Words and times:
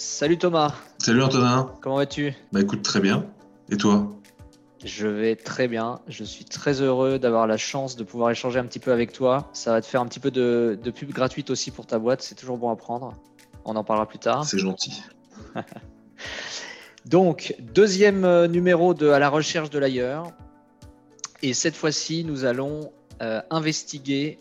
Salut 0.00 0.38
Thomas. 0.38 0.72
Salut 0.96 1.22
Antonin. 1.22 1.74
Comment 1.82 1.96
vas-tu? 1.96 2.32
Bah 2.52 2.62
écoute 2.62 2.80
très 2.80 3.00
bien. 3.00 3.26
Et 3.68 3.76
toi? 3.76 4.10
Je 4.82 5.06
vais 5.06 5.36
très 5.36 5.68
bien. 5.68 6.00
Je 6.08 6.24
suis 6.24 6.46
très 6.46 6.80
heureux 6.80 7.18
d'avoir 7.18 7.46
la 7.46 7.58
chance 7.58 7.96
de 7.96 8.04
pouvoir 8.04 8.30
échanger 8.30 8.58
un 8.58 8.64
petit 8.64 8.78
peu 8.78 8.92
avec 8.92 9.12
toi. 9.12 9.50
Ça 9.52 9.72
va 9.72 9.82
te 9.82 9.86
faire 9.86 10.00
un 10.00 10.06
petit 10.06 10.18
peu 10.18 10.30
de, 10.30 10.78
de 10.82 10.90
pub 10.90 11.10
gratuite 11.10 11.50
aussi 11.50 11.70
pour 11.70 11.84
ta 11.84 11.98
boîte. 11.98 12.22
C'est 12.22 12.34
toujours 12.34 12.56
bon 12.56 12.70
à 12.70 12.76
prendre. 12.76 13.12
On 13.66 13.76
en 13.76 13.84
parlera 13.84 14.08
plus 14.08 14.18
tard. 14.18 14.46
C'est 14.46 14.56
gentil. 14.56 15.02
Donc, 17.04 17.54
deuxième 17.58 18.24
euh, 18.24 18.48
numéro 18.48 18.94
de 18.94 19.10
À 19.10 19.18
la 19.18 19.28
recherche 19.28 19.68
de 19.68 19.78
l'ailleurs. 19.78 20.28
Et 21.42 21.52
cette 21.52 21.76
fois-ci, 21.76 22.24
nous 22.24 22.46
allons 22.46 22.90
euh, 23.20 23.42
investiguer 23.50 24.38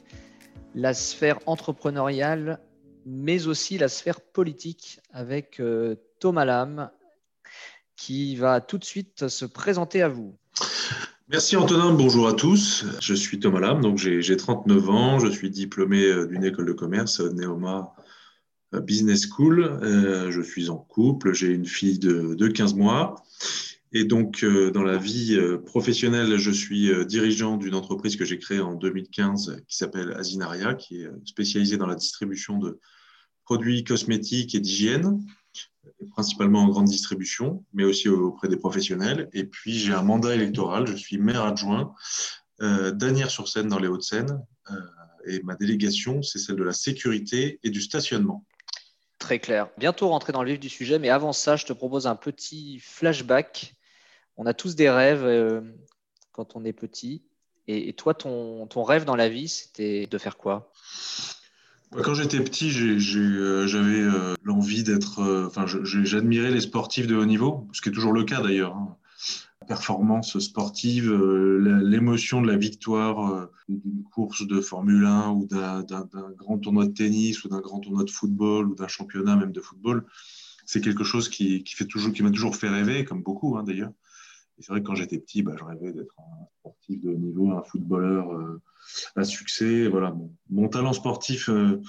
la 0.73 0.94
sphère 0.94 1.40
entrepreneuriale, 1.48 2.60
mais 3.09 3.48
aussi 3.48 3.77
la 3.77 3.88
sphère 3.88 4.22
politique 4.22 4.99
avec 5.12 5.59
euh, 5.59 5.95
Thomas 6.20 6.45
Lam, 6.45 6.91
qui 7.95 8.36
va 8.36 8.62
tout 8.62 8.77
de 8.77 8.86
suite 8.86 9.27
se 9.27 9.45
présenter 9.45 10.02
à 10.02 10.09
vous. 10.09 10.38
Merci 11.27 11.58
Antonin, 11.58 11.91
bonjour 11.94 12.27
à 12.27 12.34
tous. 12.34 12.86
Je 13.02 13.14
suis 13.14 13.40
Thomas 13.40 13.59
Lam, 13.59 13.81
donc 13.81 13.98
j'ai 13.98 14.38
39 14.38 14.90
ans, 14.90 15.20
je 15.20 15.27
suis 15.27 15.50
diplômé 15.50 16.03
euh, 16.05 16.27
d'une 16.27 16.44
école 16.44 16.66
de 16.66 16.73
commerce, 16.73 17.20
Neoma 17.20 17.94
Business 18.73 19.28
School. 19.28 19.64
Euh, 19.64 20.31
je 20.31 20.41
suis 20.41 20.70
en 20.70 20.78
couple, 20.78 21.34
j'ai 21.34 21.48
une 21.48 21.66
fille 21.66 22.00
de, 22.00 22.36
de 22.36 22.48
15 22.48 22.76
mois. 22.76 23.23
Et 23.91 24.03
donc, 24.03 24.44
euh, 24.44 24.70
dans 24.70 24.84
la 24.84 24.98
vie 24.98 25.36
euh, 25.36 25.58
professionnelle, 25.58 26.38
je 26.38 26.52
suis 26.52 26.91
euh, 26.91 27.05
dirigeant 27.05 27.58
d'une 27.58 27.73
entreprise 27.73 28.16
que 28.16 28.26
j'ai 28.26 28.38
créée 28.38 28.59
en 28.59 28.76
2015 28.76 29.64
qui 29.67 29.78
s'appelle 29.78 30.14
Asinaria, 30.14 30.75
qui 30.75 31.02
est 31.02 31.09
spécialisée 31.25 31.78
dans 31.78 31.88
la 31.88 31.95
distribution 31.95 32.59
de 32.59 32.80
produits 33.50 33.83
cosmétiques 33.83 34.53
et 34.53 34.59
d'hygiène, 34.59 35.25
principalement 36.11 36.59
en 36.59 36.67
grande 36.67 36.86
distribution, 36.86 37.66
mais 37.73 37.83
aussi 37.83 38.08
auprès 38.08 38.47
des 38.47 38.58
professionnels. 38.58 39.28
Et 39.33 39.44
puis, 39.44 39.73
j'ai 39.80 39.94
un 39.94 40.03
mandat 40.03 40.36
électoral. 40.36 40.86
Je 40.86 40.95
suis 40.95 41.17
maire 41.17 41.44
adjoint 41.44 41.95
d'Anières-sur-Seine 42.59 43.67
dans 43.69 43.80
les 43.80 43.88
Hauts-de-Seine. 43.88 44.45
et 45.25 45.41
ma 45.44 45.56
délégation, 45.56 46.22
c'est 46.22 46.38
celle 46.38 46.58
de 46.58 46.64
la 46.64 46.73
sécurité 46.73 47.59
et 47.64 47.72
du 47.72 47.81
stationnement. 47.81 48.45
Très 49.17 49.39
clair. 49.39 49.69
Bientôt 49.78 50.09
rentrer 50.09 50.31
dans 50.31 50.44
le 50.44 50.52
vif 50.52 50.59
du 50.59 50.69
sujet, 50.69 51.00
mais 51.00 51.09
avant 51.09 51.34
ça, 51.34 51.56
je 51.56 51.66
te 51.66 51.73
propose 51.73 52.06
un 52.06 52.16
petit 52.16 52.80
flashback 52.80 53.75
on 54.39 54.45
a 54.45 54.53
tous 54.53 54.73
des 54.75 54.89
rêves 54.89 55.25
euh, 55.25 55.59
quand 56.31 56.56
on 56.56 56.63
est 56.63 56.72
petit. 56.72 57.25
Et, 57.67 57.94
toi, 57.94 58.16
ton, 58.16 58.67
rêve 58.84 59.06
dans 59.06 59.17
la 59.17 59.30
vie, 59.30 59.50
c'était 59.50 60.08
de 60.08 60.17
faire 60.17 60.38
quoi? 60.38 60.72
Quand 61.92 62.14
j'étais 62.14 62.40
petit, 62.40 62.72
euh, 62.76 63.68
j'avais 63.68 64.02
euh, 64.02 64.36
l'envie 64.44 64.84
d'être. 64.84 65.45
Enfin, 65.48 65.66
j'admirais 65.66 66.52
les 66.52 66.62
sportifs 66.62 67.08
de 67.08 67.16
haut 67.16 67.26
niveau, 67.26 67.68
ce 67.73 67.81
qui 67.81 67.90
est 67.90 67.92
toujours 67.92 68.14
le 68.14 68.23
cas 68.23 68.42
d'ailleurs. 68.42 68.76
Hein. 68.76 68.96
Performance 69.68 70.40
sportive, 70.40 71.14
l'émotion 71.14 72.42
de 72.42 72.48
la 72.48 72.58
victoire 72.58 73.50
d'une 73.68 74.04
course 74.04 74.48
de 74.48 74.62
Formule 74.62 75.06
1 75.06 75.30
ou 75.30 75.46
d'un 75.46 75.86
grand 76.38 76.58
tournoi 76.58 76.88
de 76.88 76.94
tennis 76.94 77.44
ou 77.44 77.50
d'un 77.50 77.59
grand 77.59 77.80
tournoi 77.80 78.03
de 78.03 78.09
football 78.09 78.68
ou 78.68 78.74
d'un 78.74 78.88
championnat 78.88 79.36
même 79.36 79.52
de 79.52 79.62
football, 79.62 80.08
c'est 80.66 80.81
quelque 80.81 81.03
chose 81.03 81.30
qui, 81.30 81.64
qui 81.64 82.24
m'a 82.24 82.31
toujours 82.31 82.56
fait 82.56 82.70
rêver, 82.70 83.06
comme 83.06 83.22
beaucoup 83.22 83.58
hein, 83.58 83.64
d'ailleurs 83.64 83.92
c'est 84.60 84.72
vrai 84.72 84.82
que 84.82 84.88
quand 84.88 84.96
j'étais 84.96 85.20
petit, 85.20 85.44
bah, 85.44 85.54
je 85.58 85.64
rêvais 85.64 85.94
d'être 85.94 86.16
un 86.20 86.46
sportif 86.60 87.02
de 87.02 87.10
haut 87.10 87.18
niveau, 87.18 87.52
un 87.52 87.64
footballeur 87.64 88.32
euh, 88.32 88.62
à 89.16 89.24
succès. 89.24 89.88
Voilà, 89.88 90.16
mon, 90.50 90.68
talent 90.68 90.94
sportif, 90.94 91.50
euh, 91.50 91.82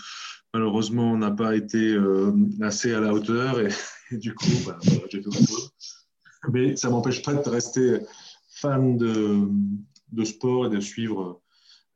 malheureusement, 0.54 1.16
n'a 1.16 1.30
pas 1.30 1.56
été 1.56 1.92
euh, 1.92 2.32
assez 2.60 2.92
à 2.92 3.00
la 3.00 3.12
hauteur. 3.12 3.60
Et, 3.60 3.68
du 4.16 4.34
coup, 4.34 4.46
bah, 4.66 4.78
j'ai 4.82 5.20
fait 5.20 5.26
autre 5.26 5.46
chose. 5.46 5.72
Mais 6.52 6.76
ça 6.76 6.88
ne 6.88 6.94
m'empêche 6.94 7.22
pas 7.22 7.34
de 7.34 7.48
rester 7.48 8.00
fan 8.48 8.96
de, 8.96 9.48
de 10.12 10.24
sport 10.24 10.66
et 10.66 10.70
de 10.70 10.80
suivre 10.80 11.40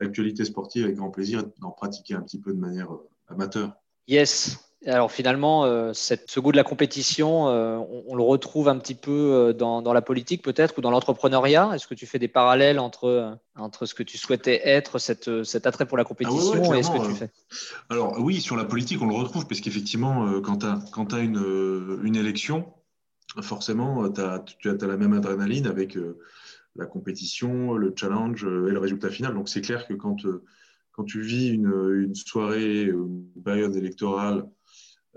l'actualité 0.00 0.44
sportive 0.44 0.84
avec 0.84 0.96
grand 0.96 1.10
plaisir 1.10 1.40
et 1.40 1.60
d'en 1.60 1.70
pratiquer 1.70 2.14
un 2.14 2.20
petit 2.20 2.40
peu 2.40 2.52
de 2.52 2.58
manière 2.58 2.88
amateur. 3.28 3.72
Yes, 4.06 4.58
alors 4.86 5.10
finalement, 5.10 5.64
euh, 5.64 5.92
ce 5.94 6.40
goût 6.40 6.52
de 6.52 6.56
la 6.56 6.64
compétition, 6.64 7.48
euh, 7.48 7.78
on, 8.06 8.14
le 8.14 8.22
retrouve 8.22 8.68
un 8.68 8.78
petit 8.78 8.94
peu 8.94 9.10
euh, 9.10 9.52
dans, 9.52 9.92
la 9.92 10.02
politique 10.02 10.42
peut-être 10.42 10.78
ou 10.78 10.80
dans 10.80 10.90
l'entrepreneuriat? 10.90 11.70
Est-ce 11.74 11.86
que 11.86 11.94
tu 11.94 12.06
fais 12.06 12.18
des 12.18 12.28
parallèles 12.28 12.78
entre, 12.78 13.38
entre 13.56 13.86
ce 13.86 13.94
que 13.94 14.02
tu 14.02 14.18
souhaitais 14.18 14.60
être, 14.64 14.98
cette, 14.98 15.44
cet 15.44 15.66
attrait 15.66 15.86
pour 15.86 15.96
la 15.96 16.04
compétition 16.04 16.72
ah 16.72 16.76
et 16.76 16.82
ce 16.82 16.90
que 16.90 17.06
tu 17.06 17.14
fais? 17.14 17.30
Alors 17.88 18.18
oui, 18.20 18.40
sur 18.40 18.56
la 18.56 18.64
politique, 18.64 19.00
on 19.00 19.06
le 19.06 19.14
retrouve 19.14 19.46
parce 19.46 19.60
qu'effectivement, 19.60 20.40
quand 20.42 20.58
tu 20.58 21.14
as, 21.14 21.18
une, 21.18 22.00
une, 22.02 22.16
élection, 22.16 22.66
forcément, 23.40 24.08
tu 24.10 24.20
as, 24.20 24.86
la 24.86 24.96
même 24.96 25.14
adrénaline 25.14 25.66
avec 25.66 25.96
la 26.76 26.86
compétition, 26.86 27.74
le 27.74 27.94
challenge 27.96 28.44
et 28.44 28.70
le 28.70 28.78
résultat 28.78 29.08
final. 29.08 29.34
Donc 29.34 29.48
c'est 29.48 29.62
clair 29.62 29.86
que 29.86 29.94
quand, 29.94 30.26
quand 30.92 31.04
tu 31.04 31.22
vis 31.22 31.48
une, 31.48 31.72
une 32.04 32.14
soirée, 32.14 32.82
une 32.82 33.24
période 33.42 33.74
électorale, 33.76 34.44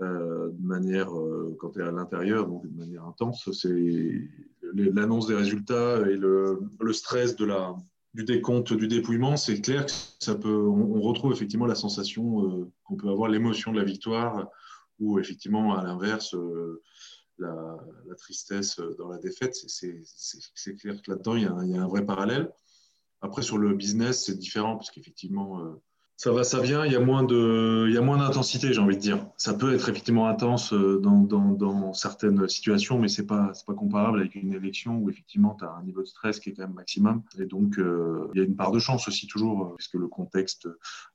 de 0.00 0.66
manière, 0.66 1.16
euh, 1.16 1.56
quand 1.58 1.70
tu 1.70 1.80
es 1.80 1.82
à 1.82 1.90
l'intérieur, 1.90 2.46
donc 2.46 2.66
de 2.66 2.76
manière 2.76 3.04
intense, 3.04 3.50
c'est 3.52 4.28
l'annonce 4.74 5.26
des 5.26 5.34
résultats 5.34 6.00
et 6.08 6.16
le, 6.16 6.60
stress 6.92 7.36
de 7.36 7.44
la, 7.44 7.74
du 8.14 8.24
décompte, 8.24 8.72
du 8.72 8.86
dépouillement, 8.86 9.36
c'est 9.36 9.60
clair 9.60 9.86
que 9.86 9.92
ça 10.20 10.34
peut, 10.34 10.66
on, 10.66 11.00
retrouve 11.00 11.32
effectivement 11.32 11.66
la 11.66 11.74
sensation 11.74 12.44
euh, 12.44 12.70
qu'on 12.84 12.96
peut 12.96 13.08
avoir 13.08 13.28
l'émotion 13.28 13.72
de 13.72 13.78
la 13.78 13.84
victoire 13.84 14.48
ou 15.00 15.18
effectivement 15.18 15.74
à 15.74 15.82
l'inverse 15.82 16.34
la, 17.38 17.78
tristesse 18.16 18.80
dans 18.98 19.08
la 19.08 19.18
défaite. 19.18 19.54
C'est 19.54 20.74
clair 20.74 21.00
que 21.00 21.12
là-dedans, 21.12 21.36
il, 21.36 21.42
y 21.42 21.76
a 21.76 21.82
un 21.82 21.86
vrai 21.86 22.04
parallèle. 22.04 22.50
Après, 23.20 23.42
sur 23.42 23.58
le 23.58 23.74
business, 23.74 24.24
c'est 24.26 24.36
différent 24.36 24.76
parce 24.76 24.90
qu'effectivement, 24.90 25.80
ça 26.18 26.32
va, 26.32 26.42
ça 26.42 26.60
vient. 26.60 26.84
Il 26.84 26.92
y 26.92 26.96
a 26.96 27.00
moins 27.00 27.22
de, 27.22 27.86
il 27.86 27.94
y 27.94 27.96
a 27.96 28.00
moins 28.00 28.18
d'intensité, 28.18 28.72
j'ai 28.72 28.80
envie 28.80 28.96
de 28.96 29.00
dire. 29.00 29.24
Ça 29.36 29.54
peut 29.54 29.72
être 29.72 29.88
effectivement 29.88 30.26
intense 30.26 30.72
euh, 30.72 30.98
dans, 31.00 31.20
dans, 31.20 31.52
dans 31.52 31.92
certaines 31.92 32.48
situations, 32.48 32.98
mais 32.98 33.06
c'est 33.06 33.24
pas, 33.24 33.52
c'est 33.54 33.64
pas 33.64 33.74
comparable 33.74 34.18
avec 34.18 34.34
une 34.34 34.52
élection 34.52 34.98
où 34.98 35.08
effectivement 35.08 35.56
tu 35.56 35.64
as 35.64 35.70
un 35.70 35.84
niveau 35.84 36.02
de 36.02 36.08
stress 36.08 36.40
qui 36.40 36.50
est 36.50 36.54
quand 36.54 36.64
même 36.64 36.74
maximum. 36.74 37.22
Et 37.38 37.46
donc 37.46 37.78
euh, 37.78 38.26
il 38.34 38.38
y 38.38 38.42
a 38.42 38.44
une 38.44 38.56
part 38.56 38.72
de 38.72 38.80
chance 38.80 39.06
aussi 39.06 39.28
toujours, 39.28 39.62
euh, 39.62 39.74
puisque 39.76 39.94
le 39.94 40.08
contexte 40.08 40.68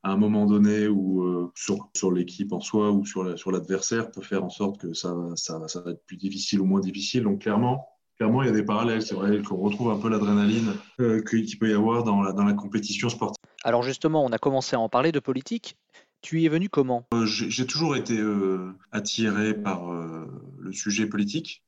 à 0.03 0.11
un 0.13 0.17
moment 0.17 0.45
donné 0.45 0.87
ou 0.87 1.51
sur, 1.53 1.89
sur 1.93 2.11
l'équipe 2.13 2.53
en 2.53 2.61
soi 2.61 2.91
ou 2.91 3.05
sur, 3.05 3.37
sur 3.37 3.51
l'adversaire 3.51 4.09
peut 4.09 4.21
faire 4.21 4.45
en 4.45 4.49
sorte 4.49 4.79
que 4.79 4.93
ça, 4.93 5.13
ça, 5.35 5.67
ça 5.67 5.81
va 5.81 5.91
être 5.91 6.05
plus 6.05 6.17
difficile 6.17 6.61
ou 6.61 6.65
moins 6.65 6.79
difficile. 6.79 7.23
Donc 7.23 7.41
clairement, 7.41 7.89
clairement, 8.17 8.43
il 8.43 8.47
y 8.47 8.49
a 8.49 8.53
des 8.53 8.63
parallèles. 8.63 9.01
C'est 9.01 9.15
vrai 9.15 9.41
qu'on 9.41 9.57
retrouve 9.57 9.91
un 9.91 9.97
peu 9.97 10.09
l'adrénaline 10.09 10.73
euh, 10.99 11.21
qu'il 11.21 11.57
peut 11.57 11.69
y 11.69 11.73
avoir 11.73 12.03
dans 12.03 12.21
la, 12.21 12.33
dans 12.33 12.43
la 12.43 12.53
compétition 12.53 13.09
sportive. 13.09 13.37
Alors 13.63 13.83
justement, 13.83 14.23
on 14.23 14.31
a 14.31 14.37
commencé 14.37 14.75
à 14.75 14.79
en 14.79 14.89
parler 14.89 15.11
de 15.11 15.19
politique. 15.19 15.77
Tu 16.23 16.39
y 16.39 16.45
es 16.45 16.49
venu 16.49 16.69
comment? 16.69 17.05
Euh, 17.13 17.25
J'ai 17.25 17.67
toujours 17.67 17.97
été 17.97 18.17
euh, 18.17 18.71
attiré 18.91 19.53
par 19.53 19.91
euh, 19.91 20.25
le 20.57 20.71
sujet 20.71 21.05
politique. 21.05 21.63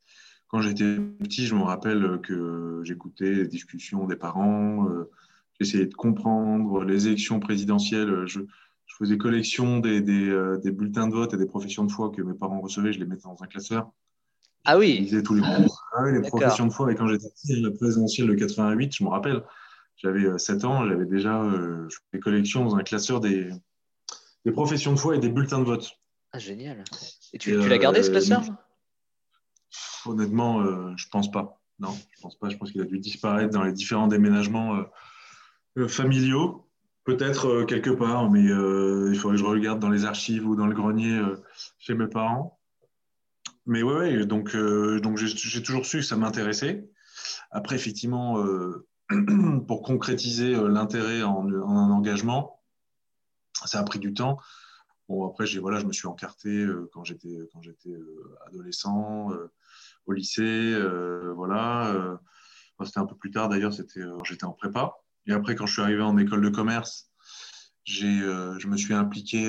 Quand 0.48 0.62
j'étais 0.62 0.96
petit, 0.96 1.46
je 1.46 1.56
me 1.56 1.64
rappelle 1.64 2.22
que 2.24 2.82
j'écoutais 2.86 3.34
les 3.34 3.48
discussions 3.48 4.08
des 4.08 4.16
parents, 4.16 4.88
j'essayais 5.60 5.88
de 5.88 5.94
comprendre 5.94 6.84
les 6.84 7.08
élections 7.08 7.40
présidentielles. 7.40 8.26
Je, 8.28 8.42
je 8.86 8.96
faisais 8.96 9.18
collection 9.18 9.80
des, 9.80 10.02
des, 10.02 10.56
des, 10.64 10.72
bulletins 10.72 11.08
de 11.08 11.14
vote 11.14 11.34
et 11.34 11.38
des 11.38 11.48
professions 11.48 11.84
de 11.84 11.92
foi 11.92 12.12
que 12.12 12.22
mes 12.22 12.36
parents 12.36 12.62
recevaient, 12.62 12.94
je 12.94 13.00
les 13.00 13.06
mettais 13.06 13.24
dans 13.24 13.42
un 13.42 13.48
classeur. 13.48 13.92
Ah 14.66 14.78
oui. 14.78 14.96
Je 14.98 15.02
lisais 15.04 15.24
tous 15.24 15.36
les 15.36 15.44
Ah 15.44 16.04
oui, 16.04 16.14
les 16.14 16.28
professions 16.28 16.66
de 16.66 16.74
foi. 16.74 16.92
Et 16.92 16.96
quand 16.96 17.08
j'étais 17.08 17.30
petit, 17.30 17.62
la 17.62 17.72
présidentielle 17.72 18.28
de 18.28 18.34
88, 18.34 18.96
je 18.96 19.04
me 19.04 19.10
rappelle, 19.10 19.44
j'avais 19.98 20.38
7 20.38 20.64
euh, 20.64 20.68
ans, 20.68 20.88
j'avais 20.88 21.06
déjà 21.06 21.42
euh, 21.42 21.88
des 22.14 22.20
collections 22.20 22.66
dans 22.66 22.76
un 22.76 22.84
classeur 22.84 23.20
des, 23.20 23.50
des 24.44 24.52
professions 24.52 24.92
de 24.92 24.98
foi 24.98 25.16
et 25.16 25.20
des 25.20 25.30
bulletins 25.30 25.60
de 25.60 25.66
vote. 25.66 25.92
Ah, 26.32 26.40
génial. 26.40 26.84
Et 27.34 27.38
tu, 27.38 27.52
tu 27.52 27.70
l'as 27.70 27.78
gardé 27.78 28.04
ce 28.04 28.10
classeur? 28.10 28.42
Honnêtement, 30.06 30.62
euh, 30.62 30.94
je 30.98 31.08
pense 31.10 31.32
pas. 31.32 31.62
Non, 31.80 31.96
je 32.16 32.22
pense 32.22 32.38
pas. 32.38 32.50
Je 32.50 32.58
pense 32.58 32.72
qu'il 32.72 32.82
a 32.82 32.86
dû 32.86 33.00
disparaître 33.00 33.54
dans 33.54 33.64
les 33.64 33.74
différents 33.74 34.08
déménagements 34.08 34.84
familiaux. 35.88 36.68
Peut-être 37.04 37.64
quelque 37.64 37.90
part, 37.90 38.32
mais 38.32 38.44
il 38.44 39.18
faudrait 39.20 39.38
que 39.38 39.44
je 39.44 39.46
regarde 39.46 39.80
dans 39.80 39.90
les 39.90 40.06
archives 40.06 40.48
ou 40.48 40.56
dans 40.56 40.68
le 40.68 40.74
grenier 40.74 41.22
chez 41.78 41.94
mes 41.94 42.08
parents. 42.08 42.60
Mais 43.66 43.84
ouais, 43.84 43.96
ouais 43.96 44.26
donc, 44.26 44.56
donc 44.56 45.18
j'ai 45.18 45.64
toujours 45.64 45.86
su 45.86 45.98
que 45.98 46.04
ça 46.04 46.16
m'intéressait. 46.16 46.88
Après, 47.52 47.76
effectivement, 47.76 48.44
pour 49.68 49.84
concrétiser 49.84 50.56
euh, 50.56 50.68
l'intérêt 50.68 51.22
en, 51.24 51.48
un 51.48 51.92
engagement, 51.92 52.62
ça 53.66 53.80
a 53.80 53.84
pris 53.84 54.00
du 54.00 54.14
temps. 54.14 54.40
Bon, 55.08 55.28
après, 55.28 55.46
voilà, 55.60 55.80
je 55.80 55.86
me 55.86 55.94
suis 55.94 56.08
encarté 56.08 56.50
euh, 56.50 56.90
quand 56.92 57.04
j'étais, 57.04 57.30
euh, 57.30 58.38
adolescent, 58.48 59.30
au 60.08 60.12
lycée, 60.12 60.76
voilà. 61.36 62.20
c'était 62.84 63.00
un 63.00 63.06
peu 63.06 63.16
plus 63.16 63.32
tard 63.32 63.50
d'ailleurs, 63.50 63.74
c'était, 63.74 64.02
j'étais 64.24 64.46
en 64.46 64.54
prépa. 64.54 64.94
Et 65.28 65.34
après, 65.34 65.56
quand 65.56 65.66
je 65.66 65.74
suis 65.74 65.82
arrivé 65.82 66.02
en 66.02 66.18
école 66.18 66.42
de 66.42 66.50
commerce, 66.50 67.10
je 67.86 68.68
me 68.68 68.78
suis 68.78 68.94
impliqué 68.94 69.48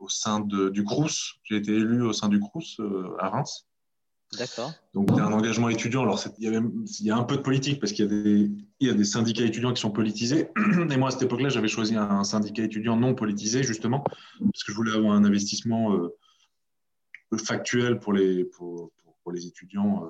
au 0.00 0.08
sein 0.08 0.40
du 0.40 0.84
CRUS. 0.84 1.38
J'ai 1.44 1.56
été 1.56 1.72
élu 1.72 2.02
au 2.02 2.12
sein 2.12 2.28
du 2.28 2.40
CRUS 2.40 2.80
à 3.18 3.28
Reims. 3.28 3.66
D'accord. 4.38 4.72
Donc, 4.94 5.08
il 5.10 5.16
y 5.16 5.20
a 5.20 5.24
un 5.24 5.32
engagement 5.32 5.68
étudiant. 5.68 6.02
Alors, 6.02 6.22
il 6.38 6.44
y, 6.44 6.56
a 6.56 6.60
il 6.60 7.06
y, 7.06 7.10
a 7.10 7.16
un 7.16 7.24
peu 7.24 7.36
de 7.36 7.42
politique 7.42 7.80
parce 7.80 7.92
qu'il 7.92 8.04
y, 8.04 8.08
a 8.08 8.10
des, 8.10 8.50
il 8.78 8.86
y 8.86 8.90
a 8.90 8.94
des 8.94 9.04
syndicats 9.04 9.44
étudiants 9.44 9.72
qui 9.72 9.80
sont 9.80 9.90
politisés. 9.90 10.48
Et 10.90 10.96
moi, 10.96 11.08
à 11.08 11.10
cette 11.10 11.22
époque-là, 11.22 11.48
j'avais 11.48 11.68
choisi 11.68 11.96
un 11.96 12.22
syndicat 12.22 12.62
étudiant 12.62 12.96
non 12.96 13.14
politisé, 13.14 13.64
justement, 13.64 14.04
parce 14.04 14.62
que 14.64 14.70
je 14.70 14.76
voulais 14.76 14.94
avoir 14.94 15.14
un 15.14 15.24
investissement 15.24 15.94
euh, 15.94 16.16
factuel 17.36 17.98
pour 17.98 18.12
les, 18.12 18.44
pour, 18.44 18.92
pour, 19.24 19.32
les 19.32 19.46
étudiants 19.46 20.04
euh, 20.04 20.08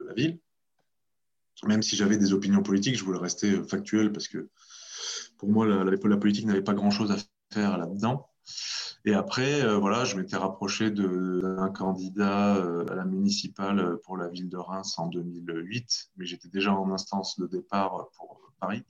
de 0.00 0.08
la 0.08 0.14
ville. 0.14 0.38
Même 1.64 1.82
si 1.82 1.94
j'avais 1.94 2.16
des 2.16 2.32
opinions 2.32 2.62
politiques, 2.62 2.96
je 2.98 3.04
voulais 3.04 3.20
rester 3.20 3.62
factuel 3.62 4.10
parce 4.10 4.26
que 4.26 4.48
pour 5.38 5.48
moi, 5.48 5.64
la, 5.64 5.84
la 5.84 6.16
politique 6.16 6.46
n'avait 6.46 6.62
pas 6.62 6.74
grand-chose 6.74 7.12
à 7.12 7.16
faire 7.52 7.78
là-dedans. 7.78 8.28
Et 9.06 9.12
après, 9.12 9.62
euh, 9.62 9.76
voilà, 9.76 10.04
je 10.04 10.16
m'étais 10.16 10.36
rapproché 10.36 10.90
d'un 10.90 11.68
candidat 11.68 12.56
euh, 12.56 12.86
à 12.90 12.94
la 12.94 13.04
municipale 13.04 13.98
pour 14.02 14.16
la 14.16 14.28
ville 14.28 14.48
de 14.48 14.56
Reims 14.56 14.98
en 14.98 15.08
2008, 15.08 16.10
mais 16.16 16.24
j'étais 16.24 16.48
déjà 16.48 16.72
en 16.72 16.90
instance 16.90 17.38
de 17.38 17.46
départ 17.46 18.08
pour 18.16 18.40
Paris. 18.60 18.82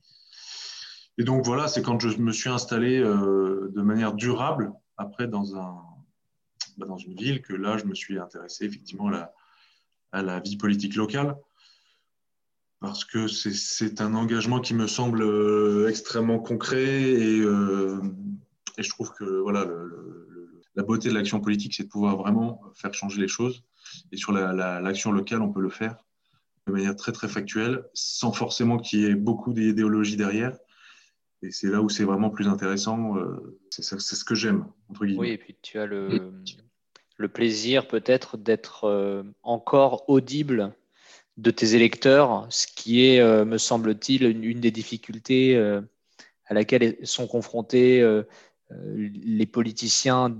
Et 1.18 1.24
donc 1.24 1.44
voilà, 1.44 1.66
c'est 1.66 1.82
quand 1.82 1.98
je 1.98 2.16
me 2.18 2.30
suis 2.30 2.48
installé 2.48 3.00
euh, 3.00 3.72
de 3.74 3.82
manière 3.82 4.14
durable, 4.14 4.72
après 4.96 5.26
dans, 5.26 5.56
un, 5.56 5.82
bah, 6.78 6.86
dans 6.86 6.98
une 6.98 7.16
ville, 7.16 7.42
que 7.42 7.52
là, 7.52 7.76
je 7.76 7.84
me 7.84 7.94
suis 7.94 8.18
intéressé 8.18 8.66
effectivement 8.66 9.10
à 10.12 10.22
la 10.22 10.38
vie 10.38 10.56
politique 10.56 10.94
locale 10.94 11.36
parce 12.78 13.04
que 13.04 13.26
c'est 13.28 14.00
un 14.02 14.14
engagement 14.14 14.60
qui 14.60 14.74
me 14.74 14.86
semble 14.86 15.24
extrêmement 15.88 16.38
concret 16.38 16.84
et, 16.84 17.42
et 18.78 18.82
je 18.82 18.90
trouve 18.90 19.12
que 19.12 19.24
voilà, 19.24 19.66
la 20.74 20.82
beauté 20.82 21.08
de 21.08 21.14
l'action 21.14 21.40
politique, 21.40 21.74
c'est 21.74 21.84
de 21.84 21.88
pouvoir 21.88 22.16
vraiment 22.16 22.60
faire 22.74 22.92
changer 22.94 23.20
les 23.20 23.28
choses. 23.28 23.62
Et 24.12 24.16
sur 24.16 24.32
l'action 24.32 25.12
locale, 25.12 25.42
on 25.42 25.52
peut 25.52 25.60
le 25.60 25.70
faire 25.70 25.96
de 26.66 26.72
manière 26.72 26.96
très 26.96 27.12
très 27.12 27.28
factuelle, 27.28 27.84
sans 27.92 28.32
forcément 28.32 28.78
qu'il 28.78 29.00
y 29.00 29.04
ait 29.04 29.14
beaucoup 29.14 29.52
d'idéologie 29.52 30.16
derrière. 30.16 30.56
Et 31.42 31.50
c'est 31.50 31.68
là 31.68 31.82
où 31.82 31.90
c'est 31.90 32.04
vraiment 32.04 32.30
plus 32.30 32.48
intéressant. 32.48 33.18
Euh, 33.18 33.60
c'est 33.70 33.82
ce 33.82 34.24
que 34.24 34.34
j'aime, 34.34 34.64
entre 34.88 35.04
guillemets. 35.04 35.20
Oui, 35.20 35.30
et 35.30 35.38
puis 35.38 35.56
tu 35.60 35.78
as 35.78 35.84
le, 35.84 36.32
le 37.18 37.28
plaisir 37.28 37.86
peut-être 37.86 38.38
d'être 38.38 38.84
euh, 38.84 39.22
encore 39.42 40.08
audible 40.08 40.74
de 41.36 41.50
tes 41.50 41.74
électeurs, 41.74 42.46
ce 42.48 42.66
qui 42.66 43.04
est, 43.04 43.20
euh, 43.20 43.44
me 43.44 43.58
semble-t-il, 43.58 44.24
une, 44.24 44.60
des 44.60 44.70
difficultés 44.70 45.56
à 46.46 46.54
laquelle 46.54 46.96
sont 47.04 47.26
confrontés 47.26 48.00
euh, 48.00 48.22
les 48.94 49.46
politiciens 49.46 50.36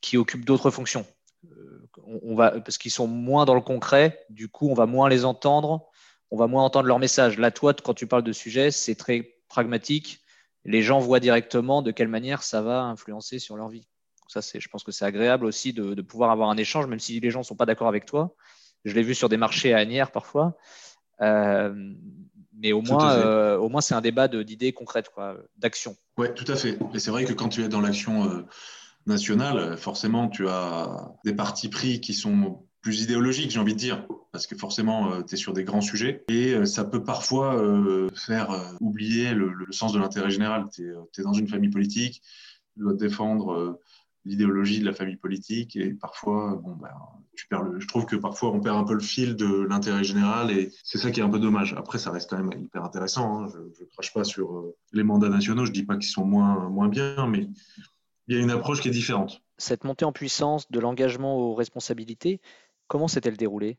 qui 0.00 0.16
occupent 0.16 0.44
d'autres 0.44 0.70
fonctions. 0.70 1.06
Euh, 1.50 1.88
on, 2.22 2.34
va, 2.34 2.60
parce 2.60 2.78
qu'ils 2.78 2.90
sont 2.90 3.06
moins 3.06 3.44
dans 3.44 3.54
le 3.54 3.60
concret, 3.60 4.24
du 4.30 4.48
coup, 4.48 4.68
on 4.68 4.74
va 4.74 4.86
moins 4.86 5.08
les 5.08 5.24
entendre, 5.24 5.88
on 6.30 6.36
va 6.36 6.46
moins 6.46 6.62
entendre 6.62 6.88
leur 6.88 6.98
message. 6.98 7.38
Là, 7.38 7.50
toi, 7.50 7.74
quand 7.74 7.94
tu 7.94 8.06
parles 8.06 8.22
de 8.22 8.32
sujet, 8.32 8.70
c'est 8.70 8.94
très 8.94 9.36
pragmatique. 9.48 10.20
Les 10.64 10.82
gens 10.82 10.98
voient 10.98 11.20
directement 11.20 11.82
de 11.82 11.90
quelle 11.90 12.08
manière 12.08 12.42
ça 12.42 12.62
va 12.62 12.82
influencer 12.82 13.38
sur 13.38 13.56
leur 13.56 13.68
vie. 13.68 13.86
ça, 14.28 14.42
c'est, 14.42 14.60
je 14.60 14.68
pense 14.68 14.84
que 14.84 14.92
c'est 14.92 15.04
agréable 15.04 15.44
aussi 15.46 15.72
de, 15.72 16.00
pouvoir 16.02 16.30
avoir 16.30 16.50
un 16.50 16.56
échange, 16.56 16.86
même 16.86 17.00
si 17.00 17.20
les 17.20 17.30
gens 17.30 17.40
ne 17.40 17.44
sont 17.44 17.56
pas 17.56 17.66
d'accord 17.66 17.88
avec 17.88 18.06
toi. 18.06 18.34
Je 18.84 18.94
l'ai 18.94 19.02
vu 19.02 19.14
sur 19.14 19.28
des 19.28 19.36
marchés 19.36 19.72
à 19.72 19.78
Agnières 19.78 20.10
parfois. 20.10 20.56
Euh, 21.20 21.94
mais 22.64 22.72
au 22.72 22.80
moins, 22.80 23.12
euh, 23.12 23.58
au 23.58 23.68
moins 23.68 23.82
c'est 23.82 23.94
un 23.94 24.00
débat 24.00 24.26
d'idées 24.26 24.72
concrètes, 24.72 25.10
d'action. 25.58 25.96
Oui, 26.16 26.28
tout 26.34 26.50
à 26.50 26.56
fait. 26.56 26.78
Et 26.94 26.98
c'est 26.98 27.10
vrai 27.10 27.26
que 27.26 27.34
quand 27.34 27.50
tu 27.50 27.62
es 27.62 27.68
dans 27.68 27.82
l'action 27.82 28.24
euh, 28.24 28.46
nationale, 29.06 29.76
forcément, 29.76 30.28
tu 30.28 30.48
as 30.48 31.12
des 31.26 31.34
partis 31.34 31.68
pris 31.68 32.00
qui 32.00 32.14
sont 32.14 32.64
plus 32.80 33.02
idéologiques, 33.02 33.50
j'ai 33.50 33.60
envie 33.60 33.74
de 33.74 33.78
dire, 33.78 34.06
parce 34.32 34.46
que 34.46 34.56
forcément, 34.56 35.12
euh, 35.12 35.22
tu 35.22 35.34
es 35.34 35.36
sur 35.36 35.52
des 35.52 35.62
grands 35.62 35.82
sujets 35.82 36.24
et 36.28 36.64
ça 36.64 36.84
peut 36.84 37.04
parfois 37.04 37.62
faire 38.14 38.74
oublier 38.80 39.34
le, 39.34 39.52
le, 39.52 39.70
sens 39.70 39.92
de 39.92 39.98
l'intérêt 39.98 40.30
général. 40.30 40.64
Tu 40.72 40.90
es, 40.90 41.22
dans 41.22 41.34
une 41.34 41.48
famille 41.48 41.70
politique, 41.70 42.22
tu 42.74 42.80
dois 42.80 42.94
défendre 42.94 43.78
l'idéologie 44.24 44.80
de 44.80 44.84
la 44.84 44.92
famille 44.92 45.16
politique 45.16 45.76
et 45.76 45.92
parfois, 45.92 46.60
bon, 46.62 46.74
ben, 46.76 46.90
tu 47.36 47.46
perds 47.46 47.62
le, 47.62 47.80
je 47.80 47.86
trouve 47.86 48.06
que 48.06 48.16
parfois 48.16 48.50
on 48.52 48.60
perd 48.60 48.76
un 48.76 48.84
peu 48.84 48.94
le 48.94 49.00
fil 49.00 49.36
de 49.36 49.66
l'intérêt 49.68 50.04
général 50.04 50.50
et 50.50 50.72
c'est 50.82 50.98
ça 50.98 51.10
qui 51.10 51.20
est 51.20 51.22
un 51.22 51.28
peu 51.28 51.38
dommage. 51.38 51.74
Après, 51.76 51.98
ça 51.98 52.10
reste 52.10 52.30
quand 52.30 52.42
même 52.42 52.62
hyper 52.62 52.84
intéressant. 52.84 53.44
Hein. 53.44 53.48
Je 53.52 53.82
ne 53.82 53.88
crache 53.90 54.12
pas 54.12 54.24
sur 54.24 54.56
euh, 54.56 54.76
les 54.92 55.02
mandats 55.02 55.28
nationaux, 55.28 55.66
je 55.66 55.72
dis 55.72 55.84
pas 55.84 55.96
qu'ils 55.96 56.10
sont 56.10 56.24
moins, 56.24 56.68
moins 56.70 56.88
bien, 56.88 57.26
mais 57.26 57.48
il 58.28 58.36
y 58.36 58.38
a 58.38 58.42
une 58.42 58.50
approche 58.50 58.80
qui 58.80 58.88
est 58.88 58.92
différente. 58.92 59.42
Cette 59.58 59.84
montée 59.84 60.04
en 60.04 60.12
puissance 60.12 60.70
de 60.70 60.80
l'engagement 60.80 61.36
aux 61.36 61.54
responsabilités, 61.54 62.40
comment 62.88 63.08
s'est-elle 63.08 63.36
déroulée? 63.36 63.78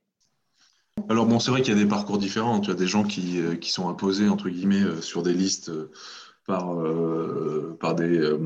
Alors 1.09 1.25
bon, 1.25 1.39
c'est 1.39 1.51
vrai 1.51 1.61
qu'il 1.61 1.73
y 1.73 1.77
a 1.77 1.83
des 1.83 1.89
parcours 1.89 2.17
différents. 2.17 2.61
Tu 2.61 2.71
as 2.71 2.75
des 2.75 2.87
gens 2.87 3.03
qui, 3.03 3.39
euh, 3.39 3.55
qui 3.55 3.71
sont 3.71 3.89
imposés, 3.89 4.29
entre 4.29 4.49
guillemets, 4.49 4.83
euh, 4.83 5.01
sur 5.01 5.23
des 5.23 5.33
listes 5.33 5.71
par, 6.45 6.79
euh, 6.79 7.77
par 7.79 7.95
des, 7.95 8.17
euh, 8.17 8.37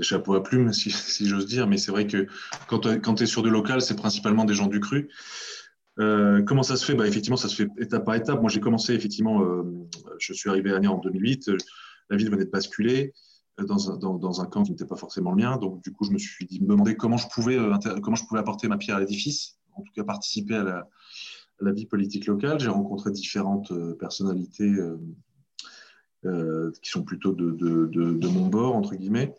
des, 0.00 0.04
chapeaux 0.06 0.34
à 0.34 0.42
plumes, 0.42 0.72
si, 0.72 1.28
j'ose 1.28 1.46
dire. 1.46 1.66
Mais 1.66 1.78
c'est 1.78 1.90
vrai 1.90 2.06
que 2.06 2.26
quand, 2.68 2.80
tu 3.14 3.22
es 3.22 3.26
sur 3.26 3.42
du 3.42 3.50
local, 3.50 3.80
c'est 3.80 3.96
principalement 3.96 4.44
des 4.44 4.54
gens 4.54 4.66
du 4.66 4.80
cru. 4.80 5.08
Euh, 5.98 6.42
comment 6.42 6.62
ça 6.62 6.76
se 6.76 6.84
fait? 6.84 6.94
Bah, 6.94 7.06
Effectivement, 7.06 7.36
ça 7.36 7.48
se 7.48 7.56
fait 7.56 7.68
étape 7.78 8.04
par 8.04 8.14
étape. 8.14 8.40
Moi, 8.40 8.50
j'ai 8.50 8.60
commencé, 8.60 8.94
effectivement, 8.94 9.44
je 10.18 10.32
suis 10.32 10.48
arrivé 10.48 10.72
à 10.72 10.76
Agnières 10.76 10.94
en 10.94 10.98
2008. 10.98 11.50
La 12.10 12.16
ville 12.16 12.30
venait 12.30 12.44
de 12.44 12.50
basculer 12.50 13.12
dans 13.58 13.90
un, 13.90 13.96
dans, 13.96 14.40
un 14.40 14.46
camp 14.46 14.62
qui 14.62 14.70
n'était 14.70 14.86
pas 14.86 14.96
forcément 14.96 15.30
le 15.30 15.36
mien. 15.36 15.56
Donc, 15.56 15.82
du 15.82 15.92
coup, 15.92 16.04
je 16.04 16.12
me 16.12 16.18
suis 16.18 16.46
dit, 16.46 16.60
me 16.60 16.68
demander 16.68 16.96
comment 16.96 17.18
je 17.18 17.28
pouvais, 17.28 17.58
comment 18.02 18.16
je 18.16 18.24
pouvais 18.24 18.40
apporter 18.40 18.68
ma 18.68 18.78
pierre 18.78 18.96
à 18.96 19.00
l'édifice, 19.00 19.58
en 19.74 19.82
tout 19.82 19.92
cas 19.94 20.04
participer 20.04 20.56
à 20.56 20.64
la, 21.60 21.72
vie 21.72 21.84
politique 21.84 22.26
locale. 22.26 22.58
J'ai 22.58 22.70
rencontré 22.70 23.10
différentes 23.10 23.70
personnalités 23.98 24.74
euh, 26.26 26.70
qui 26.82 26.90
sont 26.90 27.02
plutôt 27.02 27.32
de, 27.32 28.28
mon 28.28 28.48
bord, 28.48 28.76
entre 28.76 28.94
guillemets. 28.94 29.34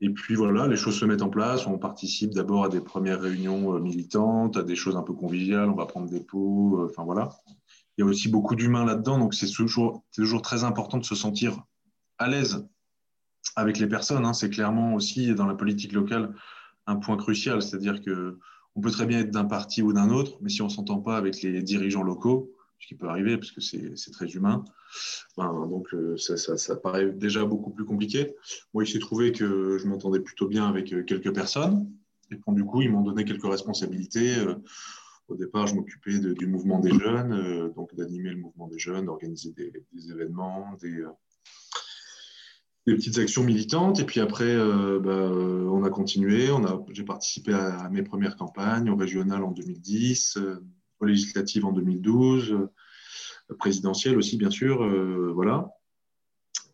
Et 0.00 0.10
puis 0.10 0.34
voilà, 0.34 0.66
les 0.66 0.76
choses 0.76 0.98
se 0.98 1.04
mettent 1.04 1.22
en 1.22 1.30
place. 1.30 1.66
On 1.66 1.78
participe 1.78 2.34
d'abord 2.34 2.64
à 2.64 2.68
des 2.68 2.80
premières 2.80 3.20
réunions 3.20 3.74
euh, 3.74 3.80
militantes, 3.80 4.56
à 4.56 4.62
des 4.62 4.76
choses 4.76 4.96
un 4.96 5.02
peu 5.02 5.14
conviviales. 5.14 5.70
On 5.70 5.74
va 5.74 5.86
prendre 5.86 6.08
des 6.08 6.20
pots. 6.20 6.80
Euh, 6.80 6.88
enfin 6.90 7.04
voilà. 7.04 7.30
Il 7.96 8.02
y 8.02 8.04
a 8.04 8.06
aussi 8.06 8.28
beaucoup 8.28 8.56
d'humains 8.56 8.84
là-dedans. 8.84 9.18
Donc 9.18 9.34
c'est 9.34 9.50
toujours, 9.50 10.04
toujours 10.14 10.42
très 10.42 10.64
important 10.64 10.98
de 10.98 11.04
se 11.04 11.14
sentir 11.14 11.62
à 12.18 12.28
l'aise 12.28 12.66
avec 13.56 13.78
les 13.78 13.86
personnes. 13.86 14.26
Hein. 14.26 14.34
C'est 14.34 14.50
clairement 14.50 14.94
aussi 14.94 15.34
dans 15.34 15.46
la 15.46 15.54
politique 15.54 15.92
locale 15.92 16.34
un 16.86 16.96
point 16.96 17.16
crucial. 17.16 17.62
C'est-à-dire 17.62 18.02
que 18.02 18.38
on 18.74 18.82
peut 18.82 18.90
très 18.90 19.06
bien 19.06 19.20
être 19.20 19.30
d'un 19.30 19.46
parti 19.46 19.80
ou 19.80 19.94
d'un 19.94 20.10
autre, 20.10 20.36
mais 20.42 20.50
si 20.50 20.60
on 20.60 20.66
ne 20.66 20.70
s'entend 20.70 20.98
pas 20.98 21.16
avec 21.16 21.40
les 21.40 21.62
dirigeants 21.62 22.02
locaux, 22.02 22.52
ce 22.78 22.86
qui 22.86 22.94
peut 22.94 23.08
arriver 23.08 23.36
parce 23.36 23.50
que 23.50 23.60
c'est 23.60 24.10
très 24.12 24.26
humain. 24.26 24.64
Donc 25.36 25.92
euh, 25.94 26.16
ça, 26.16 26.76
paraît 26.76 27.10
déjà 27.10 27.44
beaucoup 27.44 27.70
plus 27.70 27.84
compliqué. 27.84 28.34
Moi, 28.74 28.84
il 28.84 28.86
s'est 28.86 28.98
trouvé 28.98 29.32
que 29.32 29.78
je 29.78 29.86
m'entendais 29.86 30.20
plutôt 30.20 30.46
bien 30.46 30.66
avec 30.66 30.92
euh, 30.92 31.02
quelques 31.02 31.34
personnes. 31.34 31.90
Et 32.30 32.36
bon, 32.36 32.52
du 32.52 32.64
coup, 32.64 32.82
ils 32.82 32.90
m'ont 32.90 33.02
donné 33.02 33.24
quelques 33.24 33.46
responsabilités. 33.46 34.36
Euh, 34.38 34.54
au 35.28 35.36
départ, 35.36 35.66
je 35.66 35.74
m'occupais 35.74 36.18
du 36.18 36.46
mouvement 36.46 36.78
des 36.78 36.92
jeunes, 36.92 37.72
donc 37.74 37.92
d'animer 37.96 38.30
le 38.30 38.36
mouvement 38.36 38.68
des 38.68 38.78
jeunes, 38.78 39.06
d'organiser 39.06 39.52
des, 39.52 40.12
événements, 40.12 40.72
des, 40.80 41.02
des, 42.86 42.94
petites 42.94 43.18
actions 43.18 43.42
militantes. 43.42 43.98
Et 43.98 44.04
puis 44.04 44.20
après, 44.20 44.56
bah, 45.00 45.28
on 45.32 45.82
a 45.82 45.90
continué. 45.90 46.48
J'ai 46.92 47.02
participé 47.02 47.52
à, 47.54 47.76
à, 47.76 47.88
mes 47.88 48.04
premières 48.04 48.36
campagnes, 48.36 48.88
au 48.88 48.94
régional 48.94 49.42
en 49.42 49.50
2010 49.50 50.38
aux 51.00 51.04
législatives 51.04 51.64
en 51.64 51.72
2012, 51.72 52.52
euh, 52.52 53.54
présidentielle 53.58 54.16
aussi, 54.16 54.36
bien 54.36 54.50
sûr. 54.50 54.82
Euh, 54.82 55.30
voilà. 55.34 55.70